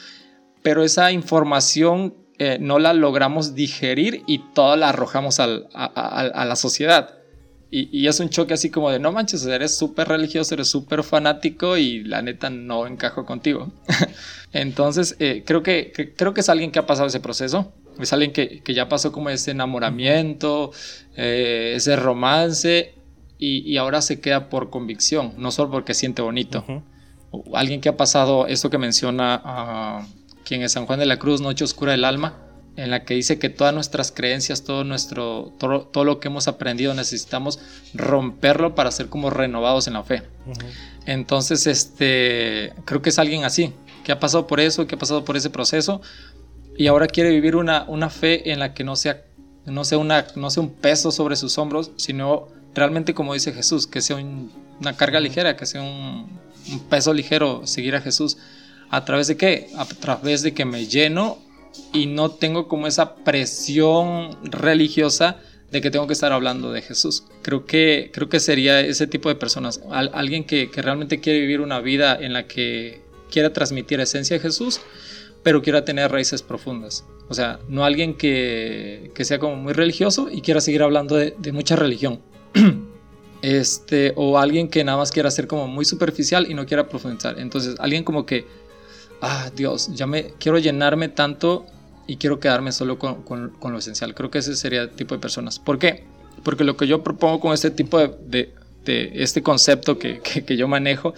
pero 0.61 0.83
esa 0.83 1.11
información 1.11 2.15
eh, 2.37 2.57
no 2.59 2.79
la 2.79 2.93
logramos 2.93 3.53
digerir 3.53 4.23
y 4.27 4.39
toda 4.53 4.77
la 4.77 4.89
arrojamos 4.89 5.39
a, 5.39 5.47
la 5.47 6.55
sociedad. 6.55 7.15
Y, 7.71 8.07
es 8.07 8.21
un 8.21 8.29
choque 8.29 8.53
así 8.53 8.69
como 8.69 8.89
de, 8.89 8.99
no 8.99 9.11
manches, 9.11 9.45
eres 9.45 9.77
súper 9.77 10.07
religioso, 10.07 10.53
eres 10.53 10.69
súper 10.69 11.03
fanático 11.03 11.75
y 11.75 12.05
la 12.05 12.21
neta 12.21 12.49
no 12.49 12.87
encajo 12.87 13.25
contigo. 13.25 13.73
Entonces, 14.53 15.17
eh, 15.19 15.43
creo, 15.45 15.61
que, 15.61 15.91
creo 16.15 16.33
que 16.33 16.39
es 16.39 16.47
alguien 16.47 16.71
que 16.71 16.79
ha 16.79 16.85
pasado 16.85 17.07
ese 17.07 17.19
proceso 17.19 17.73
es 17.99 18.13
alguien 18.13 18.31
que, 18.31 18.61
ya 18.73 18.89
pasó 18.89 19.11
como 19.11 19.29
ese 19.29 19.51
enamoramiento, 19.51 20.71
eh, 21.15 21.73
ese 21.75 21.95
romance, 21.95 22.95
y, 23.37 23.77
ahora 23.77 24.01
se 24.01 24.19
queda 24.19 24.49
por 24.49 24.69
convicción, 24.69 25.33
no 25.37 25.51
solo 25.51 25.71
porque 25.71 25.93
siente 25.93 26.21
bonito. 26.21 26.63
Alguien 27.53 27.81
que 27.81 27.89
ha 27.89 27.97
pasado 27.97 28.47
esto 28.47 28.69
que 28.69 28.77
menciona 28.77 30.01
uh, 30.03 30.43
quien 30.45 30.61
es 30.61 30.71
San 30.71 30.85
Juan 30.85 30.99
de 30.99 31.05
la 31.05 31.19
Cruz, 31.19 31.41
Noche 31.41 31.65
Oscura 31.65 31.91
del 31.91 32.05
Alma, 32.05 32.37
en 32.77 32.91
la 32.91 33.03
que 33.03 33.13
dice 33.13 33.39
que 33.39 33.49
todas 33.49 33.73
nuestras 33.73 34.11
creencias, 34.11 34.63
todo, 34.63 34.83
nuestro, 34.83 35.53
todo, 35.57 36.03
lo 36.03 36.19
que 36.19 36.27
hemos 36.27 36.47
aprendido 36.47 36.93
necesitamos 36.93 37.59
romperlo 37.93 38.75
para 38.75 38.91
ser 38.91 39.07
como 39.07 39.29
renovados 39.29 39.87
en 39.87 39.93
la 39.93 40.03
fe. 40.03 40.23
Entonces, 41.05 41.67
este, 41.67 42.73
creo 42.85 43.01
que 43.01 43.09
es 43.09 43.19
alguien 43.19 43.43
así, 43.43 43.73
que 44.03 44.11
ha 44.11 44.19
pasado 44.19 44.47
por 44.47 44.59
eso, 44.59 44.87
que 44.87 44.95
ha 44.95 44.99
pasado 44.99 45.23
por 45.23 45.37
ese 45.37 45.49
proceso, 45.49 46.01
y 46.77 46.87
ahora 46.87 47.07
quiere 47.07 47.29
vivir 47.29 47.55
una, 47.55 47.85
una 47.87 48.09
fe 48.09 48.51
en 48.51 48.59
la 48.59 48.73
que 48.73 48.83
no 48.83 48.95
sea, 48.95 49.23
no, 49.65 49.83
sea 49.83 49.97
una, 49.97 50.27
no 50.35 50.49
sea 50.49 50.63
un 50.63 50.73
peso 50.73 51.11
sobre 51.11 51.35
sus 51.35 51.57
hombros, 51.57 51.91
sino 51.97 52.47
realmente 52.73 53.13
como 53.13 53.33
dice 53.33 53.53
Jesús, 53.53 53.87
que 53.87 54.01
sea 54.01 54.17
una 54.17 54.97
carga 54.97 55.19
ligera, 55.19 55.55
que 55.55 55.65
sea 55.65 55.81
un, 55.81 56.39
un, 56.71 56.79
peso 56.89 57.13
ligero 57.13 57.65
seguir 57.65 57.95
a 57.95 58.01
Jesús. 58.01 58.37
¿A 58.89 59.05
través 59.05 59.27
de 59.27 59.37
qué? 59.37 59.69
A 59.77 59.85
través 59.85 60.41
de 60.41 60.53
que 60.53 60.65
me 60.65 60.85
lleno 60.85 61.39
y 61.93 62.05
no 62.05 62.31
tengo 62.31 62.67
como 62.67 62.87
esa 62.87 63.15
presión 63.15 64.37
religiosa 64.43 65.37
de 65.71 65.81
que 65.81 65.91
tengo 65.91 66.07
que 66.07 66.13
estar 66.13 66.31
hablando 66.31 66.71
de 66.71 66.81
Jesús. 66.81 67.23
Creo 67.41 67.65
que, 67.65 68.11
creo 68.13 68.29
que 68.29 68.39
sería 68.39 68.79
ese 68.81 69.07
tipo 69.07 69.29
de 69.29 69.35
personas, 69.35 69.81
alguien 69.91 70.43
que, 70.43 70.69
que 70.69 70.81
realmente 70.81 71.19
quiere 71.19 71.39
vivir 71.39 71.61
una 71.61 71.79
vida 71.79 72.17
en 72.19 72.33
la 72.33 72.47
que 72.47 73.01
quiera 73.31 73.51
transmitir 73.51 73.99
esencia 73.99 74.37
de 74.37 74.41
Jesús 74.41 74.79
pero 75.45 75.61
quiera 75.61 75.85
tener 75.85 76.11
raíces 76.11 76.41
profundas. 76.41 77.05
O 77.29 77.35
sea, 77.35 77.59
no 77.69 77.85
alguien 77.85 78.15
que, 78.15 79.11
que 79.13 79.23
sea 79.25 79.37
como 79.37 79.55
muy 79.55 79.73
religioso 79.73 80.27
y 80.31 80.41
quiera 80.41 80.59
seguir 80.59 80.81
hablando 80.81 81.17
de, 81.17 81.51
mucha 81.51 81.75
religión. 81.75 82.19
este, 83.43 84.13
o 84.15 84.39
alguien 84.39 84.69
que 84.69 84.83
nada 84.83 84.97
más 84.97 85.11
quiera 85.11 85.29
ser 85.29 85.45
como 85.45 85.67
muy 85.67 85.85
superficial 85.85 86.49
y 86.49 86.55
no 86.55 86.65
quiera 86.65 86.89
profundizar. 86.89 87.37
Entonces, 87.37 87.75
alguien 87.77 88.03
como 88.03 88.25
que, 88.25 88.47
ah, 89.21 89.51
Dios, 89.55 89.91
ya 89.93 90.07
me 90.07 90.33
quiero 90.39 90.57
llenarme 90.57 91.09
tanto 91.09 91.67
y 92.07 92.17
quiero 92.17 92.39
quedarme 92.39 92.71
solo 92.71 92.97
con, 92.97 93.21
con, 93.21 93.71
lo 93.71 93.77
esencial. 93.77 94.15
Creo 94.15 94.31
que 94.31 94.39
ese 94.39 94.55
sería 94.55 94.81
el 94.81 94.89
tipo 94.89 95.13
de 95.13 95.21
personas. 95.21 95.59
¿Por 95.59 95.77
qué? 95.77 96.05
Porque 96.41 96.63
lo 96.63 96.75
que 96.75 96.87
yo 96.87 97.03
propongo 97.03 97.39
con 97.39 97.53
este 97.53 97.69
tipo 97.69 97.99
de, 97.99 98.51
de, 98.83 99.11
este 99.13 99.43
concepto 99.43 99.99
que, 99.99 100.21
que, 100.21 100.57
yo 100.57 100.67
manejo 100.67 101.13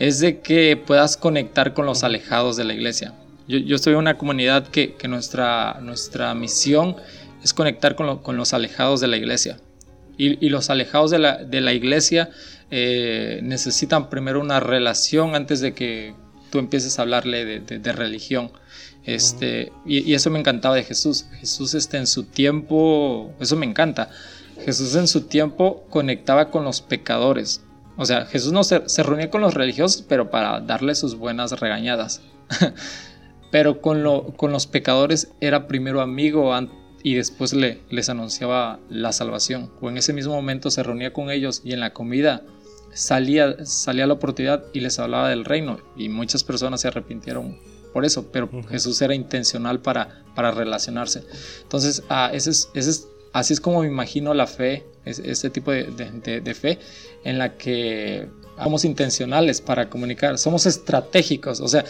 es 0.00 0.18
de 0.18 0.40
que 0.40 0.76
puedas 0.76 1.16
conectar 1.16 1.74
con 1.74 1.86
los 1.86 2.02
alejados 2.02 2.56
de 2.56 2.64
la 2.64 2.74
iglesia. 2.74 3.14
Yo, 3.48 3.76
estoy 3.76 3.94
en 3.94 4.00
una 4.00 4.18
comunidad 4.18 4.68
que, 4.68 4.94
nuestra, 5.08 5.78
nuestra 5.80 6.34
misión 6.34 6.96
es 7.42 7.54
conectar 7.54 7.96
con, 7.96 8.36
los 8.36 8.52
alejados 8.52 9.00
de 9.00 9.08
la 9.08 9.16
iglesia. 9.16 9.58
Y, 10.18 10.50
los 10.50 10.68
alejados 10.68 11.10
de 11.10 11.18
la, 11.18 11.72
iglesia 11.72 12.28
eh, 12.70 13.40
necesitan 13.42 14.10
primero 14.10 14.40
una 14.40 14.60
relación 14.60 15.34
antes 15.34 15.60
de 15.60 15.72
que 15.72 16.14
tú 16.50 16.58
empieces 16.58 16.98
a 16.98 17.02
hablarle 17.02 17.60
de, 17.60 17.92
religión. 17.94 18.50
Este, 19.04 19.72
y, 19.86 20.12
eso 20.12 20.28
me 20.28 20.38
encantaba 20.38 20.74
de 20.74 20.84
Jesús. 20.84 21.24
Jesús 21.40 21.72
este, 21.72 21.96
en 21.96 22.06
su 22.06 22.24
tiempo, 22.24 23.32
eso 23.40 23.56
me 23.56 23.64
encanta. 23.64 24.10
Jesús 24.62 24.94
en 24.94 25.08
su 25.08 25.22
tiempo 25.22 25.86
conectaba 25.88 26.50
con 26.50 26.64
los 26.64 26.82
pecadores. 26.82 27.62
O 27.96 28.04
sea, 28.04 28.26
Jesús 28.26 28.52
no 28.52 28.62
se, 28.62 28.86
se 28.90 29.02
reunía 29.02 29.30
con 29.30 29.40
los 29.40 29.54
religiosos, 29.54 30.04
pero 30.06 30.30
para 30.30 30.60
darle 30.60 30.94
sus 30.94 31.14
buenas 31.16 31.52
regañadas. 31.52 32.20
pero 33.50 33.80
con, 33.80 34.02
lo, 34.02 34.34
con 34.36 34.52
los 34.52 34.66
pecadores 34.66 35.28
era 35.40 35.66
primero 35.66 36.00
amigo 36.00 36.52
y 37.02 37.14
después 37.14 37.52
le, 37.52 37.80
les 37.90 38.08
anunciaba 38.08 38.80
la 38.88 39.12
salvación. 39.12 39.70
O 39.80 39.88
en 39.88 39.96
ese 39.96 40.12
mismo 40.12 40.34
momento 40.34 40.70
se 40.70 40.82
reunía 40.82 41.12
con 41.12 41.30
ellos 41.30 41.62
y 41.64 41.72
en 41.72 41.80
la 41.80 41.92
comida 41.92 42.42
salía, 42.92 43.64
salía 43.64 44.06
la 44.06 44.14
oportunidad 44.14 44.64
y 44.72 44.80
les 44.80 44.98
hablaba 44.98 45.30
del 45.30 45.44
reino. 45.44 45.78
Y 45.96 46.08
muchas 46.08 46.44
personas 46.44 46.80
se 46.80 46.88
arrepintieron 46.88 47.58
por 47.92 48.04
eso, 48.04 48.30
pero 48.30 48.50
Jesús 48.68 49.00
era 49.00 49.14
intencional 49.14 49.80
para, 49.80 50.22
para 50.34 50.50
relacionarse. 50.50 51.24
Entonces, 51.62 52.02
ah, 52.10 52.30
ese 52.32 52.50
es, 52.50 52.68
ese 52.74 52.90
es, 52.90 53.08
así 53.32 53.54
es 53.54 53.60
como 53.60 53.80
me 53.80 53.88
imagino 53.88 54.34
la 54.34 54.46
fe, 54.46 54.84
este 55.04 55.48
tipo 55.48 55.70
de, 55.70 55.84
de 55.84 56.54
fe 56.54 56.78
en 57.24 57.38
la 57.38 57.56
que 57.56 58.28
somos 58.62 58.84
intencionales 58.84 59.60
para 59.60 59.88
comunicar, 59.88 60.38
somos 60.38 60.66
estratégicos. 60.66 61.60
O 61.60 61.68
sea, 61.68 61.84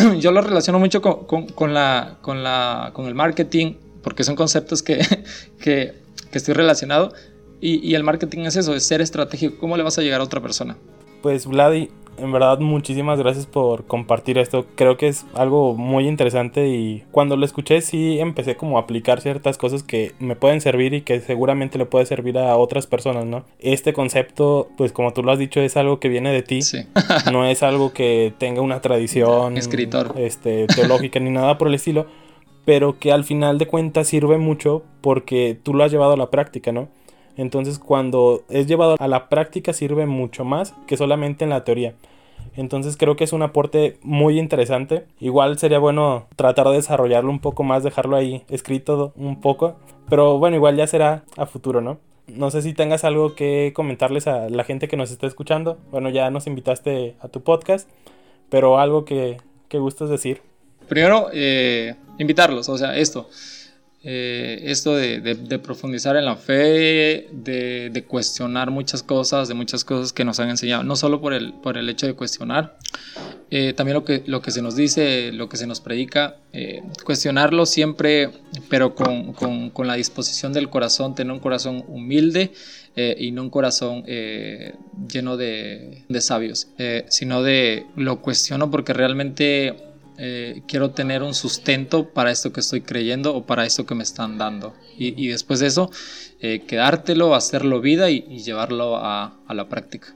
yo 0.20 0.32
lo 0.32 0.40
relaciono 0.40 0.78
mucho 0.78 1.00
con, 1.02 1.74
la, 1.74 2.18
con, 2.20 2.42
la, 2.42 2.90
con 2.92 3.06
el 3.06 3.14
marketing, 3.14 3.74
porque 4.02 4.24
son 4.24 4.36
conceptos 4.36 4.82
que, 4.82 5.00
que, 5.60 5.94
estoy 6.32 6.54
relacionado. 6.54 7.12
Y, 7.60 7.94
el 7.94 8.04
marketing 8.04 8.40
es 8.40 8.56
eso, 8.56 8.74
es 8.74 8.86
ser 8.86 9.02
estratégico. 9.02 9.58
¿Cómo 9.58 9.76
le 9.76 9.82
vas 9.82 9.98
a 9.98 10.02
llegar 10.02 10.22
a 10.22 10.24
otra 10.24 10.40
persona? 10.40 10.78
Pues 11.20 11.46
Vladi, 11.46 11.90
En 12.18 12.32
verdad, 12.32 12.58
muchísimas 12.58 13.18
gracias 13.18 13.46
por 13.46 13.86
compartir 13.86 14.38
esto. 14.38 14.66
Creo 14.74 14.96
que 14.96 15.08
es 15.08 15.24
algo 15.34 15.74
muy 15.74 16.06
interesante 16.06 16.68
y 16.68 17.04
cuando 17.10 17.36
lo 17.36 17.44
escuché 17.44 17.80
sí 17.80 18.18
empecé 18.18 18.56
como 18.56 18.78
a 18.78 18.82
aplicar 18.82 19.20
ciertas 19.20 19.56
cosas 19.56 19.82
que 19.82 20.12
me 20.18 20.36
pueden 20.36 20.60
servir 20.60 20.92
y 20.94 21.00
que 21.00 21.20
seguramente 21.20 21.78
le 21.78 21.86
puede 21.86 22.06
servir 22.06 22.38
a 22.38 22.56
otras 22.56 22.86
personas, 22.86 23.24
¿no? 23.24 23.44
Este 23.58 23.92
concepto, 23.92 24.68
pues 24.76 24.92
como 24.92 25.12
tú 25.12 25.22
lo 25.22 25.32
has 25.32 25.38
dicho, 25.38 25.60
es 25.60 25.76
algo 25.76 25.98
que 25.98 26.08
viene 26.08 26.32
de 26.32 26.42
ti. 26.42 26.62
Sí. 26.62 26.86
no 27.32 27.46
es 27.46 27.62
algo 27.62 27.92
que 27.92 28.32
tenga 28.38 28.60
una 28.60 28.80
tradición 28.80 29.56
Escritor. 29.56 30.14
Este, 30.16 30.66
teológica 30.66 31.20
ni 31.20 31.30
nada 31.30 31.58
por 31.58 31.68
el 31.68 31.74
estilo, 31.74 32.06
pero 32.64 32.98
que 32.98 33.12
al 33.12 33.24
final 33.24 33.58
de 33.58 33.66
cuentas 33.66 34.08
sirve 34.08 34.38
mucho 34.38 34.82
porque 35.00 35.58
tú 35.62 35.74
lo 35.74 35.84
has 35.84 35.90
llevado 35.90 36.12
a 36.12 36.16
la 36.16 36.30
práctica, 36.30 36.72
¿no? 36.72 36.88
Entonces 37.40 37.78
cuando 37.78 38.44
es 38.50 38.66
llevado 38.66 38.96
a 38.98 39.08
la 39.08 39.30
práctica 39.30 39.72
sirve 39.72 40.04
mucho 40.04 40.44
más 40.44 40.74
que 40.86 40.98
solamente 40.98 41.44
en 41.44 41.50
la 41.50 41.64
teoría. 41.64 41.94
Entonces 42.54 42.98
creo 42.98 43.16
que 43.16 43.24
es 43.24 43.32
un 43.32 43.42
aporte 43.42 43.96
muy 44.02 44.38
interesante. 44.38 45.06
Igual 45.20 45.58
sería 45.58 45.78
bueno 45.78 46.26
tratar 46.36 46.68
de 46.68 46.74
desarrollarlo 46.74 47.30
un 47.30 47.38
poco 47.38 47.62
más, 47.62 47.82
dejarlo 47.82 48.16
ahí 48.16 48.42
escrito 48.50 49.14
un 49.16 49.40
poco. 49.40 49.76
Pero 50.10 50.38
bueno, 50.38 50.56
igual 50.56 50.76
ya 50.76 50.86
será 50.86 51.24
a 51.38 51.46
futuro, 51.46 51.80
¿no? 51.80 51.98
No 52.26 52.50
sé 52.50 52.60
si 52.60 52.74
tengas 52.74 53.04
algo 53.04 53.34
que 53.34 53.72
comentarles 53.74 54.26
a 54.26 54.50
la 54.50 54.64
gente 54.64 54.86
que 54.86 54.98
nos 54.98 55.10
está 55.10 55.26
escuchando. 55.26 55.78
Bueno, 55.90 56.10
ya 56.10 56.30
nos 56.30 56.46
invitaste 56.46 57.16
a 57.20 57.28
tu 57.28 57.42
podcast, 57.42 57.88
pero 58.50 58.78
algo 58.78 59.06
que, 59.06 59.38
que 59.68 59.78
gustas 59.78 60.10
decir. 60.10 60.42
Primero, 60.88 61.28
eh, 61.32 61.94
invitarlos, 62.18 62.68
o 62.68 62.76
sea, 62.76 62.98
esto. 62.98 63.28
Eh, 64.02 64.62
esto 64.64 64.94
de, 64.94 65.20
de, 65.20 65.58
profundizar 65.58 66.16
en 66.16 66.24
la 66.24 66.34
fe, 66.34 67.28
de, 67.32 67.90
de, 67.92 68.04
cuestionar 68.04 68.70
muchas 68.70 69.02
cosas, 69.02 69.46
de 69.46 69.52
muchas 69.52 69.84
cosas 69.84 70.14
que 70.14 70.24
nos 70.24 70.40
han 70.40 70.48
enseñado, 70.48 70.82
no 70.84 70.96
solo 70.96 71.20
por 71.20 71.34
el, 71.34 71.52
por 71.52 71.76
el 71.76 71.86
hecho 71.86 72.06
de 72.06 72.14
cuestionar, 72.14 72.78
eh, 73.50 73.74
también 73.74 73.96
lo 73.96 74.04
que, 74.06 74.22
lo 74.24 74.40
que 74.40 74.52
se 74.52 74.62
nos 74.62 74.74
dice, 74.74 75.32
lo 75.32 75.50
que 75.50 75.58
se 75.58 75.66
nos 75.66 75.82
predica, 75.82 76.36
eh, 76.54 76.82
cuestionarlo 77.04 77.66
siempre, 77.66 78.30
pero 78.70 78.94
con, 78.94 79.34
con, 79.34 79.68
con, 79.68 79.86
la 79.86 79.96
disposición 79.96 80.54
del 80.54 80.70
corazón, 80.70 81.14
tener 81.14 81.34
un 81.34 81.40
corazón 81.40 81.84
humilde 81.86 82.52
y 82.96 83.30
no 83.30 83.42
un 83.42 83.50
corazón 83.50 84.04
lleno 84.04 85.36
de, 85.36 86.02
de 86.08 86.20
sabios, 86.20 86.68
sino 87.08 87.42
de 87.42 87.86
lo 87.96 88.20
cuestiono 88.20 88.70
porque 88.70 88.92
realmente 88.92 89.89
eh, 90.22 90.60
quiero 90.68 90.90
tener 90.90 91.22
un 91.22 91.32
sustento 91.32 92.10
para 92.10 92.30
esto 92.30 92.52
que 92.52 92.60
estoy 92.60 92.82
creyendo 92.82 93.34
o 93.34 93.46
para 93.46 93.64
esto 93.64 93.86
que 93.86 93.94
me 93.94 94.02
están 94.02 94.36
dando. 94.36 94.74
Y, 94.98 95.28
después 95.28 95.60
de 95.60 95.66
eso, 95.68 95.90
eh, 96.42 96.60
quedártelo, 96.68 97.34
hacerlo 97.34 97.80
vida 97.80 98.10
y, 98.10 98.20
llevarlo 98.42 98.96
a, 98.96 99.38
la 99.48 99.68
práctica. 99.70 100.14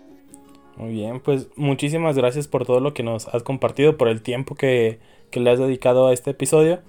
Muy 0.76 0.92
bien, 0.92 1.20
pues 1.20 1.48
muchísimas 1.56 2.18
gracias 2.18 2.48
por 2.48 2.66
todo 2.66 2.80
lo 2.80 2.92
que 2.92 3.02
nos 3.02 3.28
has 3.28 3.42
compartido, 3.42 3.96
por 3.96 4.08
el 4.08 4.20
tiempo 4.20 4.56
que, 4.56 4.98
le 5.32 5.50
has 5.50 5.58
dedicado 5.58 6.08
a 6.08 6.12
este 6.12 6.32
episodio. 6.32 6.80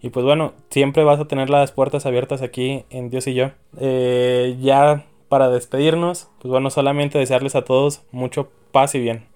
Y 0.00 0.08
pues 0.08 0.24
bueno, 0.24 0.54
siempre 0.70 1.04
vas 1.04 1.20
a 1.20 1.28
tener 1.28 1.50
las 1.50 1.72
puertas 1.72 2.06
abiertas 2.06 2.40
aquí 2.40 2.84
en 2.88 3.10
Dios 3.10 3.26
y 3.26 3.34
yo. 3.34 3.50
Eh, 3.80 4.56
ya 4.62 5.04
para 5.28 5.50
despedirnos, 5.50 6.28
pues 6.40 6.50
bueno, 6.50 6.70
solamente 6.70 7.18
desearles 7.18 7.54
a 7.54 7.64
todos 7.64 8.00
mucho 8.12 8.50
paz 8.72 8.94
y 8.94 8.98
bien. 8.98 9.31